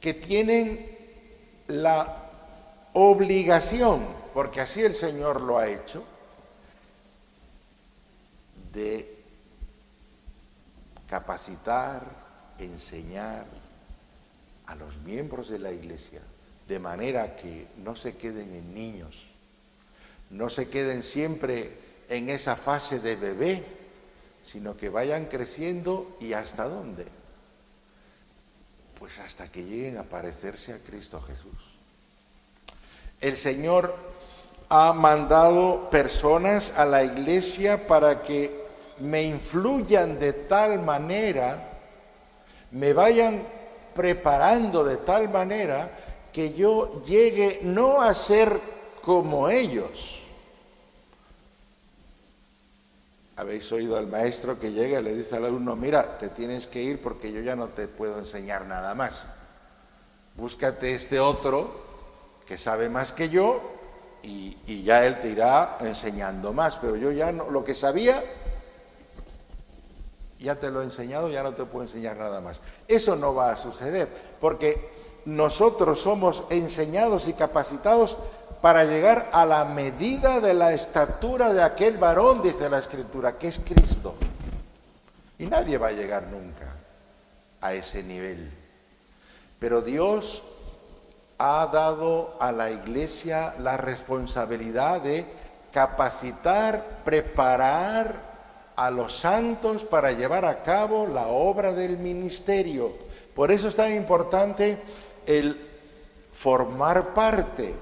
[0.00, 0.98] que tienen
[1.68, 2.16] la
[2.94, 6.02] obligación, porque así el Señor lo ha hecho,
[8.72, 9.19] de
[11.10, 12.02] capacitar,
[12.60, 13.44] enseñar
[14.66, 16.20] a los miembros de la iglesia
[16.68, 19.26] de manera que no se queden en niños,
[20.30, 21.76] no se queden siempre
[22.08, 23.64] en esa fase de bebé,
[24.44, 27.06] sino que vayan creciendo y hasta dónde?
[28.96, 31.74] Pues hasta que lleguen a parecerse a Cristo Jesús.
[33.20, 33.96] El Señor
[34.68, 38.59] ha mandado personas a la iglesia para que
[39.00, 41.78] me influyan de tal manera,
[42.72, 43.42] me vayan
[43.94, 45.90] preparando de tal manera
[46.32, 48.60] que yo llegue no a ser
[49.02, 50.22] como ellos.
[53.36, 56.82] Habéis oído al maestro que llega y le dice al alumno, mira, te tienes que
[56.82, 59.24] ir porque yo ya no te puedo enseñar nada más.
[60.36, 61.88] Búscate este otro
[62.46, 63.62] que sabe más que yo
[64.22, 68.22] y, y ya él te irá enseñando más, pero yo ya no, lo que sabía
[70.40, 72.60] ya te lo he enseñado, ya no te puedo enseñar nada más.
[72.88, 74.08] Eso no va a suceder,
[74.40, 74.90] porque
[75.26, 78.16] nosotros somos enseñados y capacitados
[78.62, 83.48] para llegar a la medida de la estatura de aquel varón, dice la Escritura, que
[83.48, 84.14] es Cristo.
[85.38, 86.74] Y nadie va a llegar nunca
[87.60, 88.50] a ese nivel.
[89.58, 90.42] Pero Dios
[91.38, 95.26] ha dado a la iglesia la responsabilidad de
[95.72, 98.29] capacitar, preparar
[98.80, 102.90] a los santos para llevar a cabo la obra del ministerio.
[103.34, 104.78] Por eso es tan importante
[105.26, 105.68] el
[106.32, 107.74] formar parte.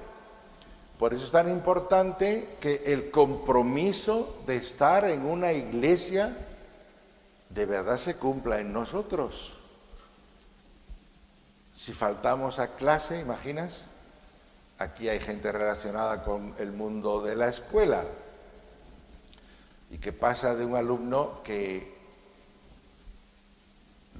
[0.97, 6.35] Por eso es tan importante que el compromiso de estar en una iglesia
[7.47, 9.53] de verdad se cumpla en nosotros.
[11.71, 13.83] Si faltamos a clase, imaginas,
[14.77, 18.03] aquí hay gente relacionada con el mundo de la escuela,
[19.91, 21.97] y que pasa de un alumno que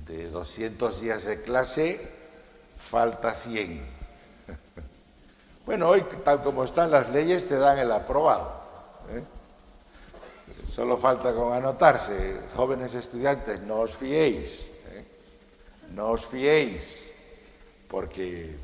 [0.08, 2.00] de 200 días de clase
[2.78, 4.00] falta 100.
[5.66, 8.60] Bueno, hoy tal como están las leyes te dan el aprobado.
[9.12, 9.24] ¿eh?
[10.66, 12.40] Solo falta con anotarse.
[12.56, 14.62] Jóvenes estudiantes, no os fiéis.
[14.88, 15.06] ¿eh?
[15.92, 17.04] No os fiéis,
[17.88, 18.56] porque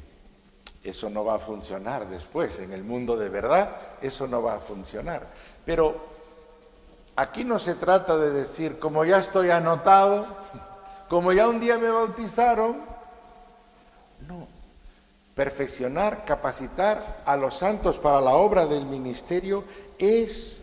[0.83, 2.57] eso no va a funcionar después.
[2.57, 3.69] En el mundo de verdad,
[4.01, 5.27] eso no va a funcionar.
[5.63, 6.14] Pero
[7.15, 10.25] Aquí no se trata de decir, como ya estoy anotado,
[11.07, 12.77] como ya un día me bautizaron.
[14.27, 14.47] No.
[15.33, 19.63] Perfeccionar, capacitar a los santos para la obra del ministerio
[19.97, 20.61] es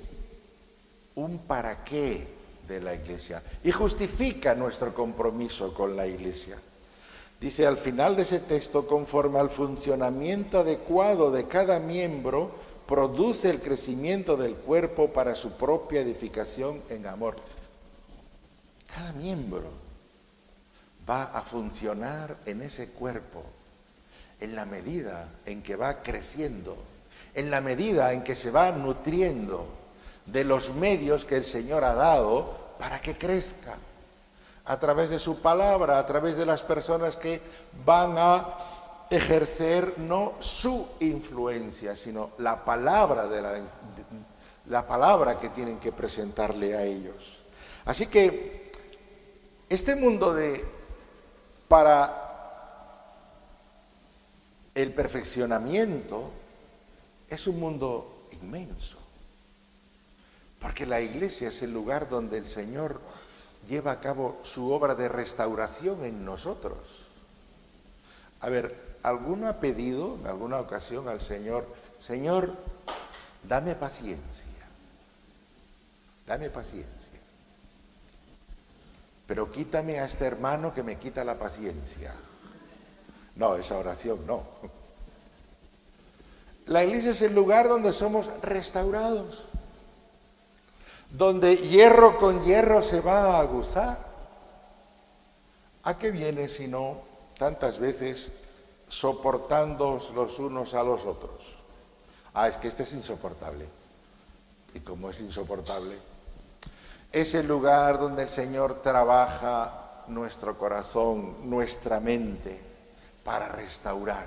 [1.14, 2.26] un para qué
[2.66, 6.58] de la iglesia y justifica nuestro compromiso con la iglesia.
[7.40, 12.52] Dice al final de ese texto, conforme al funcionamiento adecuado de cada miembro,
[12.86, 17.36] produce el crecimiento del cuerpo para su propia edificación en amor.
[18.86, 19.70] Cada miembro
[21.08, 23.44] va a funcionar en ese cuerpo
[24.40, 26.76] en la medida en que va creciendo,
[27.34, 29.66] en la medida en que se va nutriendo
[30.26, 33.76] de los medios que el Señor ha dado para que crezca,
[34.64, 37.40] a través de su palabra, a través de las personas que
[37.84, 38.46] van a
[39.12, 43.60] ejercer no su influencia, sino la palabra de la,
[44.68, 47.40] la palabra que tienen que presentarle a ellos.
[47.84, 48.70] Así que
[49.68, 50.64] este mundo de
[51.68, 52.22] para
[54.74, 56.30] el perfeccionamiento
[57.28, 58.98] es un mundo inmenso.
[60.60, 63.00] Porque la iglesia es el lugar donde el Señor
[63.68, 66.78] lleva a cabo su obra de restauración en nosotros.
[68.40, 71.66] A ver, ¿Alguno ha pedido en alguna ocasión al Señor,
[72.00, 72.52] Señor,
[73.48, 74.66] dame paciencia,
[76.26, 77.18] dame paciencia,
[79.26, 82.14] pero quítame a este hermano que me quita la paciencia?
[83.34, 84.44] No, esa oración no.
[86.66, 89.46] La iglesia es el lugar donde somos restaurados.
[91.10, 93.98] donde hierro con hierro se va a aguzar.
[95.84, 97.02] ¿A qué viene si no
[97.38, 98.30] tantas veces
[98.92, 101.40] soportando los unos a los otros?
[102.34, 103.66] Ah, es que este es insoportable.
[104.74, 105.96] Y como es insoportable,
[107.10, 112.60] es el lugar donde el Señor trabaja nuestro corazón, nuestra mente,
[113.24, 114.26] para restaurar.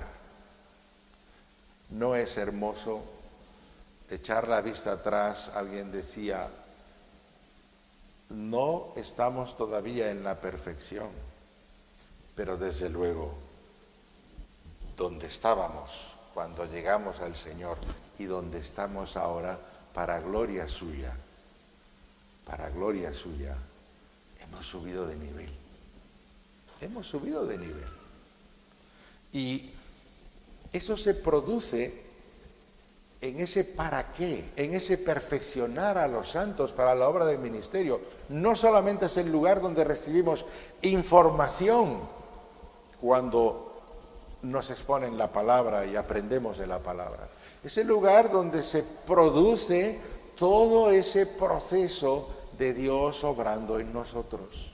[1.90, 3.02] ¿No es hermoso
[4.10, 5.52] echar la vista atrás?
[5.54, 6.48] Alguien decía,
[8.30, 11.10] no estamos todavía en la perfección,
[12.34, 13.45] pero desde luego,
[14.96, 15.90] donde estábamos
[16.32, 17.78] cuando llegamos al Señor
[18.18, 19.58] y donde estamos ahora,
[19.94, 21.14] para gloria suya,
[22.44, 23.56] para gloria suya,
[24.42, 25.50] hemos subido de nivel.
[26.80, 27.88] Hemos subido de nivel.
[29.32, 29.70] Y
[30.72, 32.04] eso se produce
[33.20, 38.00] en ese para qué, en ese perfeccionar a los santos para la obra del ministerio.
[38.28, 40.44] No solamente es el lugar donde recibimos
[40.82, 41.98] información
[43.00, 43.65] cuando
[44.50, 47.28] nos exponen la palabra y aprendemos de la palabra.
[47.62, 49.98] Es el lugar donde se produce
[50.36, 54.72] todo ese proceso de Dios obrando en nosotros,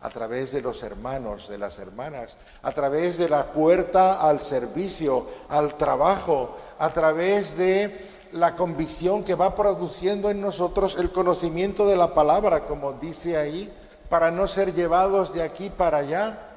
[0.00, 5.26] a través de los hermanos, de las hermanas, a través de la puerta al servicio,
[5.48, 11.96] al trabajo, a través de la convicción que va produciendo en nosotros el conocimiento de
[11.96, 13.72] la palabra, como dice ahí,
[14.10, 16.47] para no ser llevados de aquí para allá,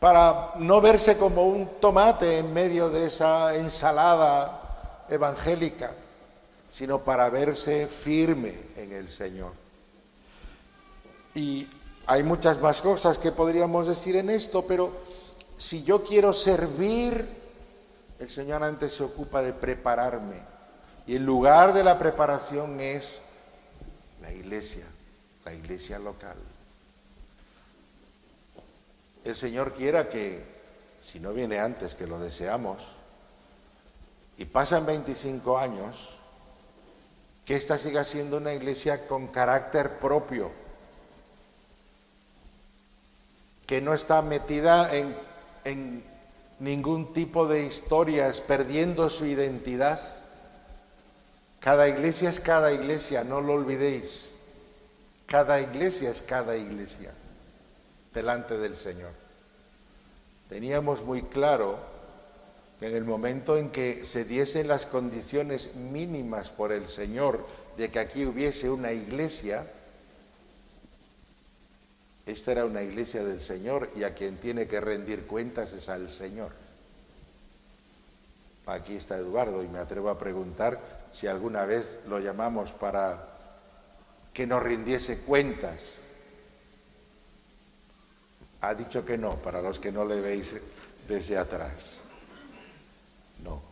[0.00, 5.92] para no verse como un tomate en medio de esa ensalada evangélica,
[6.70, 9.52] sino para verse firme en el Señor.
[11.34, 11.68] Y
[12.06, 14.90] hay muchas más cosas que podríamos decir en esto, pero
[15.58, 17.28] si yo quiero servir,
[18.18, 20.42] el Señor antes se ocupa de prepararme.
[21.06, 23.20] Y el lugar de la preparación es
[24.22, 24.86] la iglesia,
[25.44, 26.36] la iglesia local.
[29.24, 30.42] El Señor quiera que,
[31.00, 32.78] si no viene antes, que lo deseamos,
[34.38, 36.10] y pasan 25 años,
[37.44, 40.50] que esta siga siendo una iglesia con carácter propio,
[43.66, 46.02] que no está metida en,
[46.58, 50.00] ningún tipo de historias, perdiendo su identidad.
[51.58, 54.32] Cada iglesia es cada iglesia, no lo olvidéis.
[55.26, 57.12] Cada iglesia es cada iglesia
[58.12, 59.12] delante del Señor.
[60.48, 61.78] Teníamos muy claro
[62.80, 67.46] que en el momento en que se diesen las condiciones mínimas por el Señor
[67.76, 69.66] de que aquí hubiese una iglesia,
[72.26, 76.10] esta era una iglesia del Señor y a quien tiene que rendir cuentas es al
[76.10, 76.52] Señor.
[78.66, 80.78] Aquí está Eduardo y me atrevo a preguntar
[81.12, 83.26] si alguna vez lo llamamos para
[84.32, 85.99] que nos rindiese cuentas.
[88.62, 90.54] Ha dicho que no, para los que no le veis
[91.08, 91.72] desde atrás.
[93.42, 93.62] No.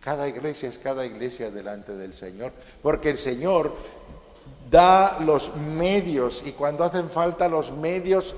[0.00, 2.52] Cada iglesia es cada iglesia delante del Señor,
[2.82, 3.72] porque el Señor
[4.70, 8.34] da los medios y cuando hacen falta los medios,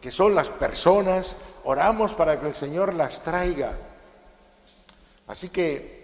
[0.00, 1.34] que son las personas,
[1.64, 3.72] oramos para que el Señor las traiga.
[5.26, 5.98] Así que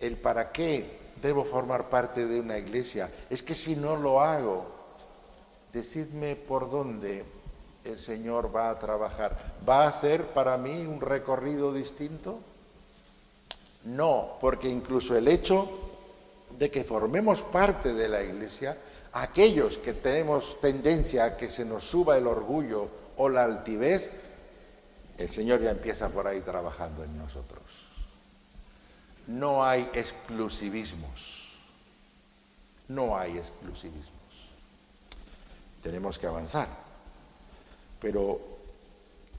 [0.00, 4.66] el para qué debo formar parte de una iglesia es que si no lo hago,
[5.72, 7.24] decidme por dónde
[7.92, 9.36] el Señor va a trabajar.
[9.68, 12.40] ¿Va a ser para mí un recorrido distinto?
[13.84, 15.68] No, porque incluso el hecho
[16.58, 18.76] de que formemos parte de la iglesia
[19.12, 24.10] aquellos que tenemos tendencia a que se nos suba el orgullo o la altivez,
[25.16, 27.62] el Señor ya empieza por ahí trabajando en nosotros.
[29.26, 31.52] No hay exclusivismos,
[32.88, 34.12] no hay exclusivismos.
[35.82, 36.68] Tenemos que avanzar,
[38.00, 38.40] pero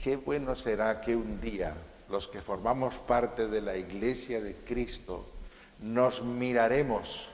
[0.01, 1.73] qué bueno será que un día
[2.09, 5.25] los que formamos parte de la iglesia de Cristo
[5.79, 7.27] nos miraremos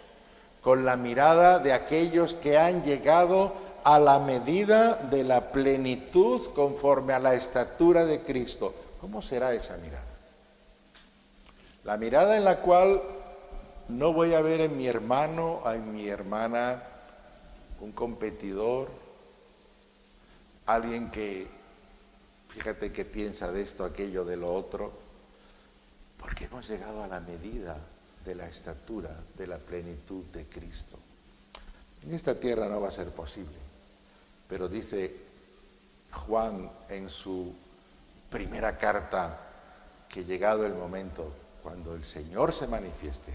[0.62, 3.54] con la mirada de aquellos que han llegado
[3.84, 8.74] a la medida de la plenitud conforme a la estatura de Cristo.
[9.00, 10.04] ¿Cómo será esa mirada?
[11.84, 13.00] La mirada en la cual
[13.90, 16.82] no voy a ver en mi hermano, en mi hermana,
[17.80, 18.90] un competidor,
[20.66, 21.48] alguien que,
[22.50, 24.92] fíjate que piensa de esto, aquello, de lo otro,
[26.20, 27.78] porque hemos llegado a la medida
[28.26, 30.98] de la estatura de la plenitud de Cristo.
[32.04, 33.56] En esta tierra no va a ser posible,
[34.48, 35.16] pero dice
[36.12, 37.54] Juan en su
[38.30, 39.40] primera carta
[40.10, 43.34] que llegado el momento, cuando el Señor se manifieste,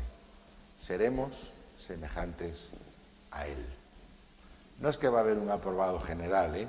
[0.78, 2.70] seremos semejantes
[3.30, 3.64] a Él.
[4.80, 6.68] No es que va a haber un aprobado general, ¿eh?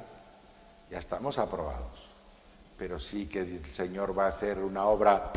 [0.91, 2.09] Ya estamos aprobados,
[2.77, 5.31] pero sí que el Señor va a hacer una obra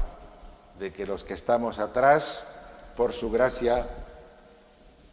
[0.78, 2.46] de que los que estamos atrás,
[2.96, 3.86] por su gracia,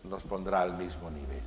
[0.03, 1.43] nos pondrá al mismo nivel.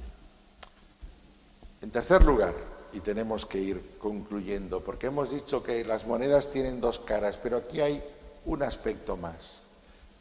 [1.82, 2.54] En tercer lugar,
[2.92, 7.56] y tenemos que ir concluyendo, porque hemos dicho que las monedas tienen dos caras, pero
[7.56, 8.00] aquí hay
[8.46, 9.62] un aspecto más,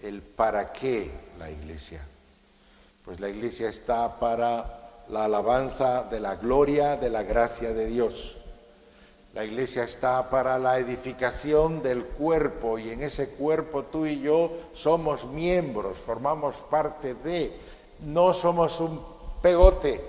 [0.01, 2.03] el para qué la iglesia.
[3.05, 8.37] Pues la iglesia está para la alabanza de la gloria de la gracia de Dios.
[9.33, 14.51] La iglesia está para la edificación del cuerpo y en ese cuerpo tú y yo
[14.73, 17.51] somos miembros, formamos parte de,
[18.01, 19.03] no somos un
[19.41, 19.99] pegote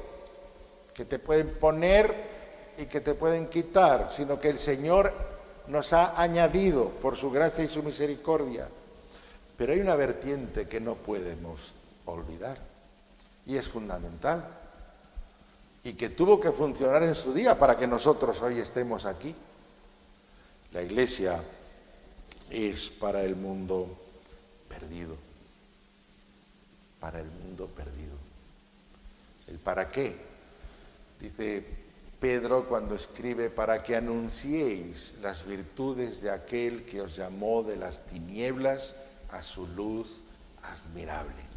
[0.93, 2.15] que te pueden poner
[2.77, 5.11] y que te pueden quitar, sino que el Señor
[5.69, 8.69] nos ha añadido por su gracia y su misericordia.
[9.57, 11.73] Pero hay una vertiente que no podemos
[12.05, 12.59] olvidar
[13.47, 14.64] y es fundamental
[15.85, 19.35] y que tuvo que funcionar en su día para que nosotros hoy estemos aquí.
[20.73, 21.43] La iglesia
[22.51, 23.87] es para el mundo
[24.67, 25.17] perdido,
[26.99, 28.17] para el mundo perdido.
[29.47, 30.17] ¿El para qué?
[31.21, 31.63] Dice
[32.19, 38.07] Pedro cuando escribe, para que anunciéis las virtudes de aquel que os llamó de las
[38.07, 38.95] tinieblas
[39.31, 40.23] a su luz
[40.63, 41.54] admirable.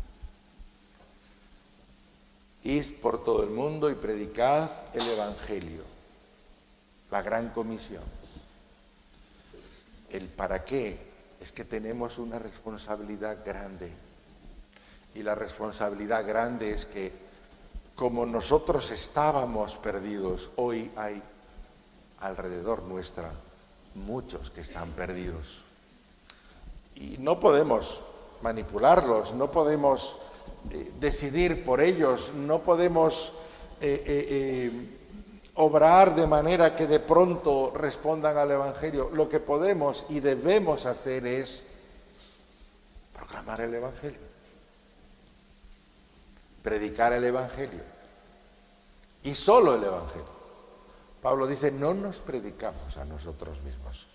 [2.64, 5.84] Id por todo el mundo y predicad el Evangelio,
[7.12, 8.04] la gran comisión.
[10.10, 10.98] El para qué
[11.40, 13.92] es que tenemos una responsabilidad grande.
[15.16, 17.12] Y la responsabilidad grande es que
[17.96, 21.22] como nosotros estábamos perdidos, hoy hay
[22.20, 23.32] alrededor nuestra
[23.96, 25.64] muchos que están perdidos.
[26.96, 28.02] Y no podemos
[28.42, 30.18] manipularlos, no podemos
[30.72, 33.34] eh, decidir por ellos, no podemos
[33.80, 34.98] eh, eh,
[35.56, 39.10] obrar de manera que de pronto respondan al Evangelio.
[39.14, 41.64] Lo que podemos y debemos hacer es
[43.14, 44.20] proclamar el Evangelio,
[46.62, 47.82] predicar el Evangelio
[49.24, 50.38] y solo el Evangelio.
[51.22, 54.08] Pablo dice, no nos predicamos a nosotros mismos,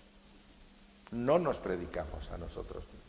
[1.11, 3.02] no nos predicamos a nosotros mismos.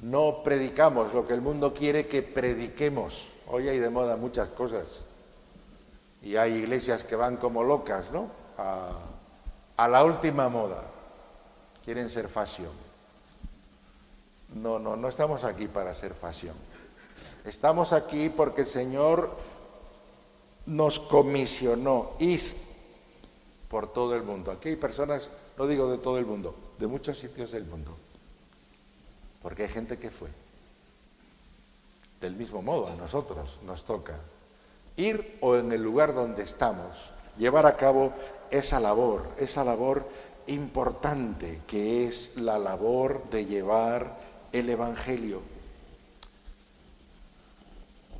[0.00, 3.32] No predicamos lo que el mundo quiere que prediquemos.
[3.48, 5.02] Hoy hay de moda muchas cosas.
[6.22, 8.30] Y hay iglesias que van como locas, ¿no?
[8.58, 10.82] A, la última moda.
[11.84, 12.72] Quieren ser fashion.
[14.54, 16.56] No, no, no estamos aquí para ser fashion.
[17.44, 19.30] Estamos aquí porque el Señor
[20.66, 22.40] nos comisionó ir
[23.68, 24.50] por todo el mundo.
[24.50, 27.96] Aquí hay personas, no digo de todo el mundo, de muchos sitios del mundo
[29.46, 30.28] porque hay gente que fue.
[32.20, 34.18] Del mismo modo, a nosotros nos toca
[34.96, 38.12] ir o en el lugar donde estamos, llevar a cabo
[38.50, 40.04] esa labor, esa labor
[40.48, 44.18] importante que es la labor de llevar
[44.50, 45.40] el Evangelio.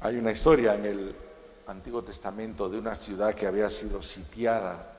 [0.02, 1.16] Hay una historia en el
[1.66, 4.96] Antiguo Testamento de una ciudad que había sido sitiada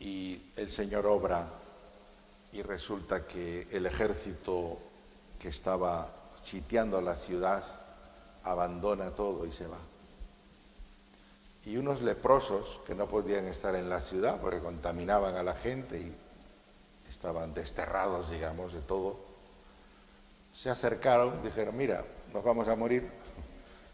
[0.00, 1.58] y el Señor obra
[2.52, 4.78] y resulta que el ejército
[5.38, 6.10] que estaba
[6.42, 7.64] sitiando la ciudad
[8.44, 9.78] abandona todo y se va.
[11.64, 15.98] Y unos leprosos que no podían estar en la ciudad porque contaminaban a la gente
[15.98, 16.14] y
[17.08, 19.18] estaban desterrados, digamos, de todo,
[20.52, 23.08] se acercaron, dijeron, mira, nos vamos a morir,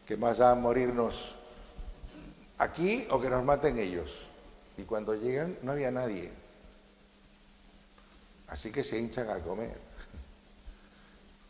[0.07, 1.35] que más a morirnos
[2.57, 4.27] aquí o que nos maten ellos.
[4.77, 6.33] Y cuando llegan no había nadie.
[8.49, 9.77] Así que se hinchan a comer.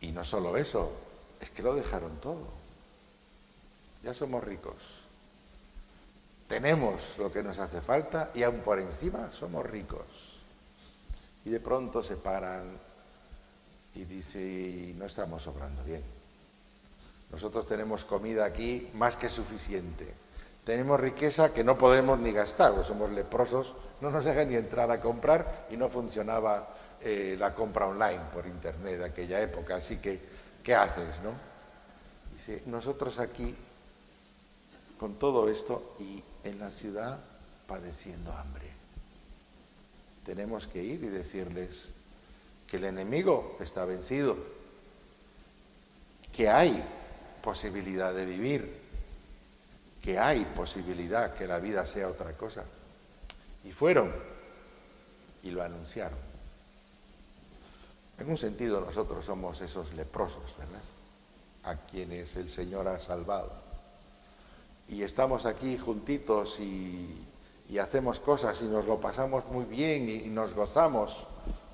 [0.00, 0.92] Y no solo eso,
[1.40, 2.46] es que lo dejaron todo.
[4.02, 4.76] Ya somos ricos.
[6.48, 10.06] Tenemos lo que nos hace falta y aún por encima somos ricos.
[11.44, 12.78] Y de pronto se paran
[13.94, 16.02] y dicen, no estamos obrando bien.
[17.30, 20.14] Nosotros tenemos comida aquí más que suficiente.
[20.64, 25.00] Tenemos riqueza que no podemos ni gastar, somos leprosos, no nos dejan ni entrar a
[25.00, 26.68] comprar y no funcionaba
[27.00, 30.20] eh, la compra online por internet de aquella época, así que,
[30.62, 31.32] ¿qué haces, no?
[32.32, 33.54] Dice, nosotros aquí,
[34.98, 37.18] con todo esto, y en la ciudad
[37.66, 38.66] padeciendo hambre.
[40.24, 41.90] Tenemos que ir y decirles
[42.66, 44.36] que el enemigo está vencido,
[46.32, 46.84] que hay
[47.42, 48.78] posibilidad de vivir,
[50.02, 52.64] que hay posibilidad que la vida sea otra cosa.
[53.64, 54.12] Y fueron
[55.42, 56.27] y lo anunciaron.
[58.18, 60.82] En un sentido nosotros somos esos leprosos, ¿verdad?
[61.64, 63.68] A quienes el Señor ha salvado.
[64.88, 67.24] y estamos aquí juntitos y,
[67.78, 71.26] hacemos cosas y nos lo pasamos muy bien y, nos gozamos.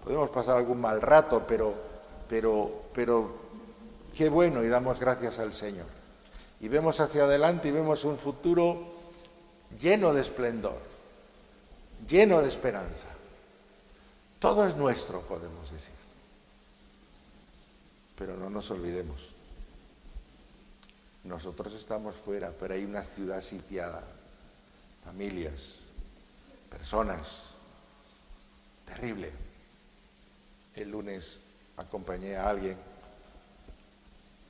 [0.02, 1.72] Podemos pasar algún mal rato, pero,
[2.28, 3.30] pero, pero
[4.14, 5.86] qué bueno y damos gracias al Señor.
[6.60, 8.94] Y vemos hacia adelante y vemos un futuro
[9.80, 10.78] lleno de esplendor,
[12.08, 13.06] lleno de esperanza.
[14.38, 16.03] Todo es nuestro, podemos decir.
[18.16, 19.34] Pero no nos olvidemos.
[21.24, 24.04] Nosotros estamos fuera, pero hay una ciudad sitiada,
[25.04, 25.80] familias,
[26.68, 27.50] personas.
[28.84, 29.32] Terrible.
[30.74, 31.40] El lunes
[31.76, 32.76] acompañé a alguien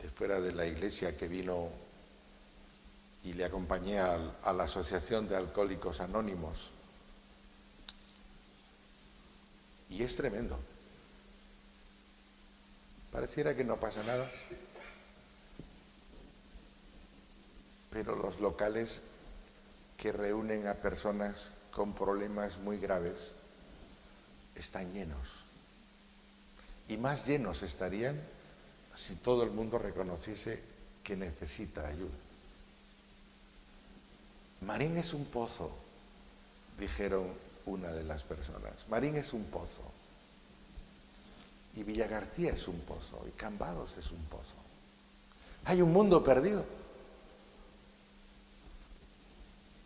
[0.03, 1.69] de fuera de la iglesia que vino
[3.23, 6.71] y le acompañé a, a la Asociación de Alcohólicos Anónimos.
[9.89, 10.59] Y es tremendo.
[13.15, 14.31] Pareciera que no pasa nada.
[17.95, 19.01] pero los locales
[19.97, 23.33] que reúnen a personas con problemas muy graves
[24.57, 25.29] están llenos.
[26.89, 28.21] Y más llenos estarían
[28.97, 30.61] si todo el mundo reconociese
[31.05, 32.11] que necesita ayuda.
[34.63, 35.71] Marín es un pozo,
[36.81, 37.29] dijeron
[37.67, 38.89] una de las personas.
[38.89, 39.83] Marín es un pozo.
[41.77, 43.25] Y Villa García es un pozo.
[43.27, 44.55] Y Cambados es un pozo.
[45.65, 46.65] Hay un mundo perdido.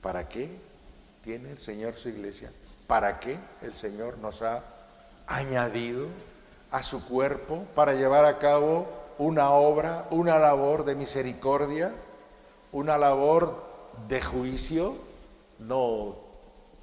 [0.02, 0.50] ¿Para qué
[1.22, 2.52] tiene el Señor su iglesia?
[2.86, 4.64] ¿Para qué el Señor nos ha
[5.26, 6.06] añadido
[6.70, 11.92] a su cuerpo para llevar a cabo una obra, una labor de misericordia,
[12.72, 13.66] una labor
[14.08, 14.94] de juicio,
[15.58, 16.16] no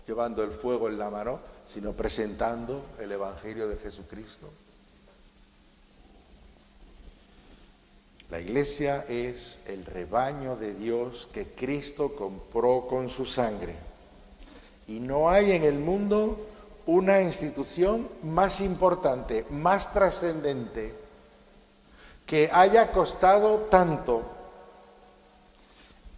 [0.05, 4.49] llevando el fuego en la mano, sino presentando el Evangelio de Jesucristo?
[8.30, 13.76] La iglesia es el rebaño de Dios que Cristo compró con su sangre.
[14.88, 16.47] Y no hay en el mundo
[16.88, 20.93] una institución más importante, más trascendente,
[22.26, 24.23] que haya costado tanto.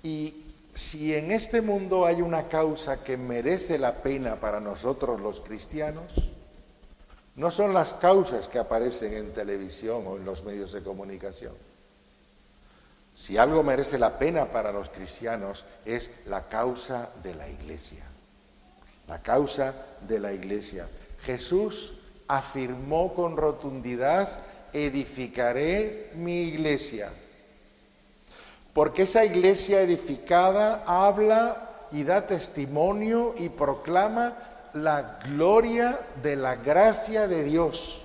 [0.02, 5.42] Y si en este mundo hay una causa que merece la pena para nosotros los
[5.42, 6.14] cristianos,
[7.36, 11.54] no son las causas que aparecen en televisión o en los medios de comunicación
[13.18, 18.04] si algo merece la pena para los cristianos es la causa de la iglesia.
[19.08, 20.88] La causa de la iglesia.
[21.24, 21.96] Jesús
[22.28, 24.30] afirmó con rotundidad,
[24.72, 27.12] edificaré mi iglesia.
[28.72, 34.38] Porque esa iglesia edificada habla y da testimonio y proclama
[34.74, 38.04] la gloria de la gracia de Dios,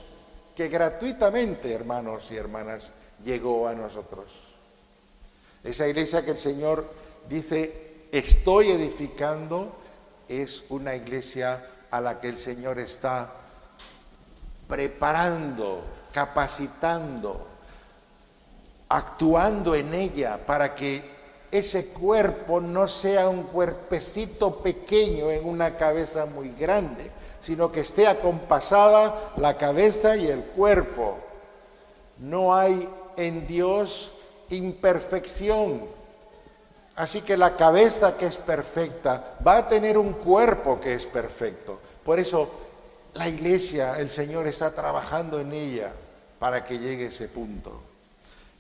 [0.56, 2.88] que gratuitamente, hermanos y hermanas,
[3.22, 4.41] llegó a nosotros.
[5.64, 6.84] Esa iglesia que el Señor
[7.28, 9.72] dice, estoy edificando,
[10.28, 13.30] es una iglesia a la que el Señor está
[14.66, 15.82] preparando,
[16.12, 17.46] capacitando,
[18.88, 21.10] actuando en ella para que
[21.50, 27.10] ese cuerpo no sea un cuerpecito pequeño en una cabeza muy grande,
[27.40, 31.18] sino que esté acompasada la cabeza y el cuerpo.
[32.18, 34.12] No hay en Dios
[34.57, 35.82] imperfección.
[36.96, 41.80] Así que la cabeza que es perfecta va a tener un cuerpo que es perfecto.
[42.05, 42.50] Por eso
[43.14, 45.92] la iglesia, el Señor está trabajando en ella
[46.38, 47.80] para que llegue ese punto.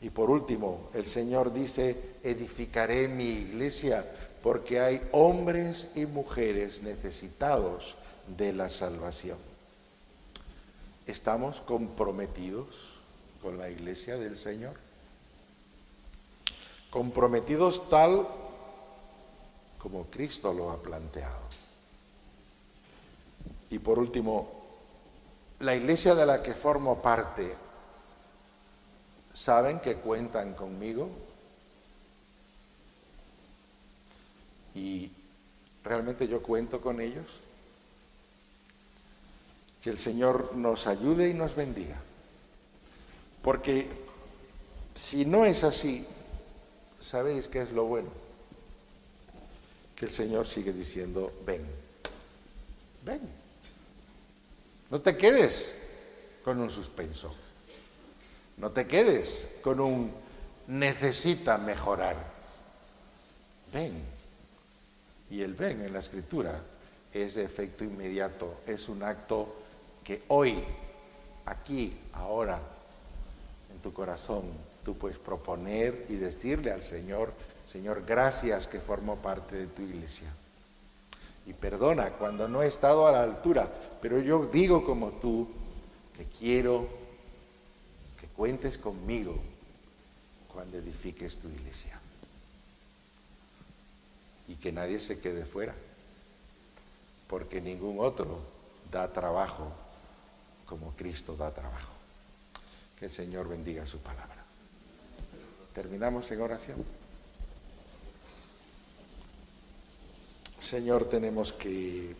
[0.00, 4.04] Y por último, el Señor dice, edificaré mi iglesia
[4.42, 9.38] porque hay hombres y mujeres necesitados de la salvación.
[11.06, 13.00] ¿Estamos comprometidos
[13.40, 14.74] con la iglesia del Señor?
[16.92, 18.28] Comprometidos tal
[19.78, 21.40] como Cristo lo ha planteado.
[23.70, 24.46] Y por último,
[25.60, 27.56] la iglesia de la que formo parte,
[29.32, 31.08] ¿saben que cuentan conmigo?
[34.74, 35.10] Y
[35.82, 37.26] realmente yo cuento con ellos.
[39.82, 41.96] Que el Señor nos ayude y nos bendiga.
[43.40, 43.88] Porque
[44.94, 46.06] si no es así,
[47.02, 48.08] ¿Sabéis qué es lo bueno?
[49.96, 51.66] Que el Señor sigue diciendo, ven,
[53.04, 53.20] ven.
[54.88, 55.74] No te quedes
[56.44, 57.34] con un suspenso.
[58.58, 60.12] No te quedes con un
[60.68, 62.16] necesita mejorar.
[63.72, 64.00] Ven.
[65.28, 66.62] Y el ven en la escritura
[67.12, 69.56] es de efecto inmediato, es un acto
[70.04, 70.62] que hoy,
[71.46, 72.60] aquí, ahora,
[73.72, 77.32] en tu corazón, Tú puedes proponer y decirle al Señor,
[77.70, 80.28] Señor, gracias que formo parte de tu iglesia.
[81.46, 85.48] Y perdona cuando no he estado a la altura, pero yo digo como tú
[86.16, 86.86] que quiero
[88.20, 89.34] que cuentes conmigo
[90.52, 91.98] cuando edifiques tu iglesia.
[94.48, 95.74] Y que nadie se quede fuera,
[97.28, 98.40] porque ningún otro
[98.90, 99.72] da trabajo
[100.66, 101.92] como Cristo da trabajo.
[102.98, 104.41] Que el Señor bendiga su palabra.
[105.74, 106.84] Terminamos en oración.
[110.58, 112.14] Señor, tenemos que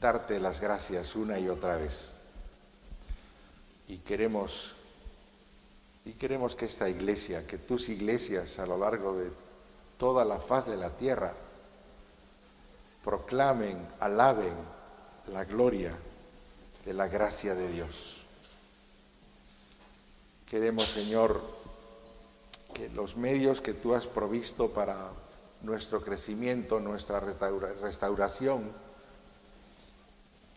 [0.00, 2.12] darte las gracias una y otra vez.
[3.88, 4.74] Y queremos
[6.04, 9.28] y queremos que esta iglesia, que tus iglesias a lo largo de
[9.98, 11.34] toda la faz de la tierra
[13.04, 14.54] proclamen, alaben
[15.32, 15.96] la gloria
[16.84, 18.15] de la gracia de Dios.
[20.46, 21.40] Queremos, Señor,
[22.72, 25.10] que los medios que tú has provisto para
[25.62, 28.70] nuestro crecimiento, nuestra restauración,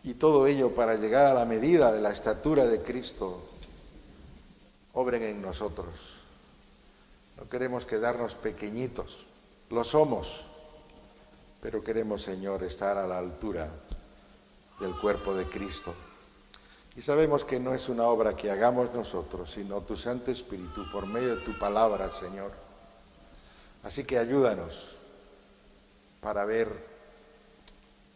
[0.02, 3.42] y todo ello para llegar a la medida de la estatura de Cristo,
[4.92, 6.20] obren en nosotros.
[7.36, 9.26] No queremos quedarnos pequeñitos,
[9.70, 10.44] lo somos,
[11.60, 13.70] pero queremos, Señor, estar a la altura
[14.78, 15.94] del cuerpo de Cristo.
[16.96, 21.06] Y sabemos que no es una obra que hagamos nosotros, sino tu Santo Espíritu por
[21.06, 22.52] medio de tu palabra, Señor.
[23.82, 24.96] Así que ayúdanos
[26.20, 26.68] para ver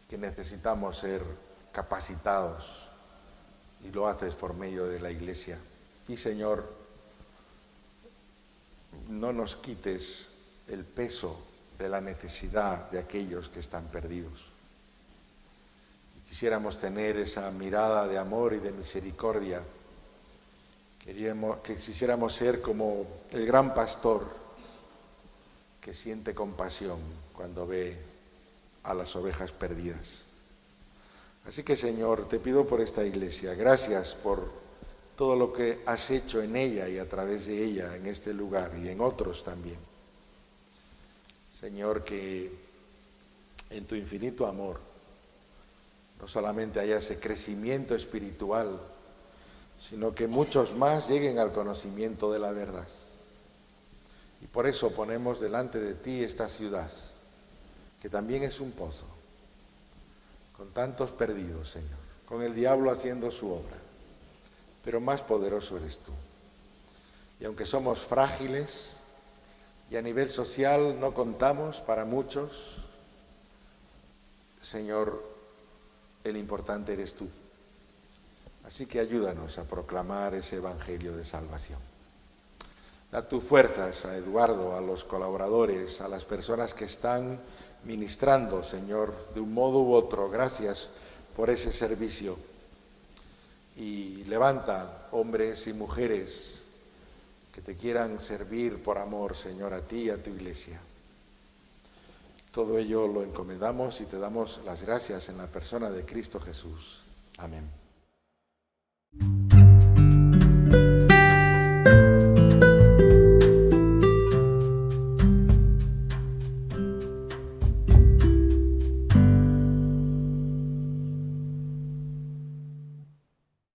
[0.09, 1.23] que necesitamos ser
[1.71, 2.83] capacitados
[3.83, 5.57] y lo haces por medio de la iglesia.
[6.07, 6.71] Y Señor,
[9.09, 10.29] no nos quites
[10.67, 11.39] el peso
[11.77, 14.54] de la necesidad de aquellos que están perdidos.
[16.35, 19.63] Quisiéramos tener esa mirada de amor y de misericordia.
[21.01, 24.27] Queríamos, que quisiéramos ser como el gran pastor
[25.79, 26.99] que siente compasión
[27.31, 27.97] cuando ve
[28.83, 30.23] a las ovejas perdidas.
[31.47, 34.51] Así que Señor, te pido por esta iglesia, gracias por
[35.15, 38.73] todo lo que has hecho en ella y a través de ella, en este lugar
[38.77, 39.79] y en otros también.
[41.61, 42.51] Señor, que
[43.69, 44.94] en tu infinito amor
[46.25, 48.81] no solamente haya ese crecimiento espiritual,
[49.77, 52.87] sino que muchos más lleguen al conocimiento de la verdad.
[54.41, 56.91] Y por eso ponemos delante de ti esta ciudad,
[58.01, 59.05] que también es un pozo,
[60.57, 63.77] con tantos perdidos, Señor, con el diablo haciendo su obra,
[64.83, 66.11] pero más poderoso eres tú.
[67.39, 68.97] Y aunque somos frágiles
[69.91, 72.77] y a nivel social no contamos para muchos,
[74.59, 75.34] Señor,
[76.25, 77.27] el importante eres tú.
[78.65, 81.79] Así que ayúdanos a proclamar ese Evangelio de salvación.
[83.11, 87.39] Da tus fuerzas a Eduardo, a los colaboradores, a las personas que están
[87.83, 90.29] ministrando, Señor, de un modo u otro.
[90.29, 90.89] Gracias
[91.35, 92.37] por ese servicio.
[93.77, 96.63] Y levanta hombres y mujeres
[97.53, 100.81] que te quieran servir por amor, Señor, a ti y a tu iglesia.
[102.55, 107.01] Todo ello lo encomendamos y te damos las gracias en la persona de Cristo Jesús.
[107.37, 107.69] Amén.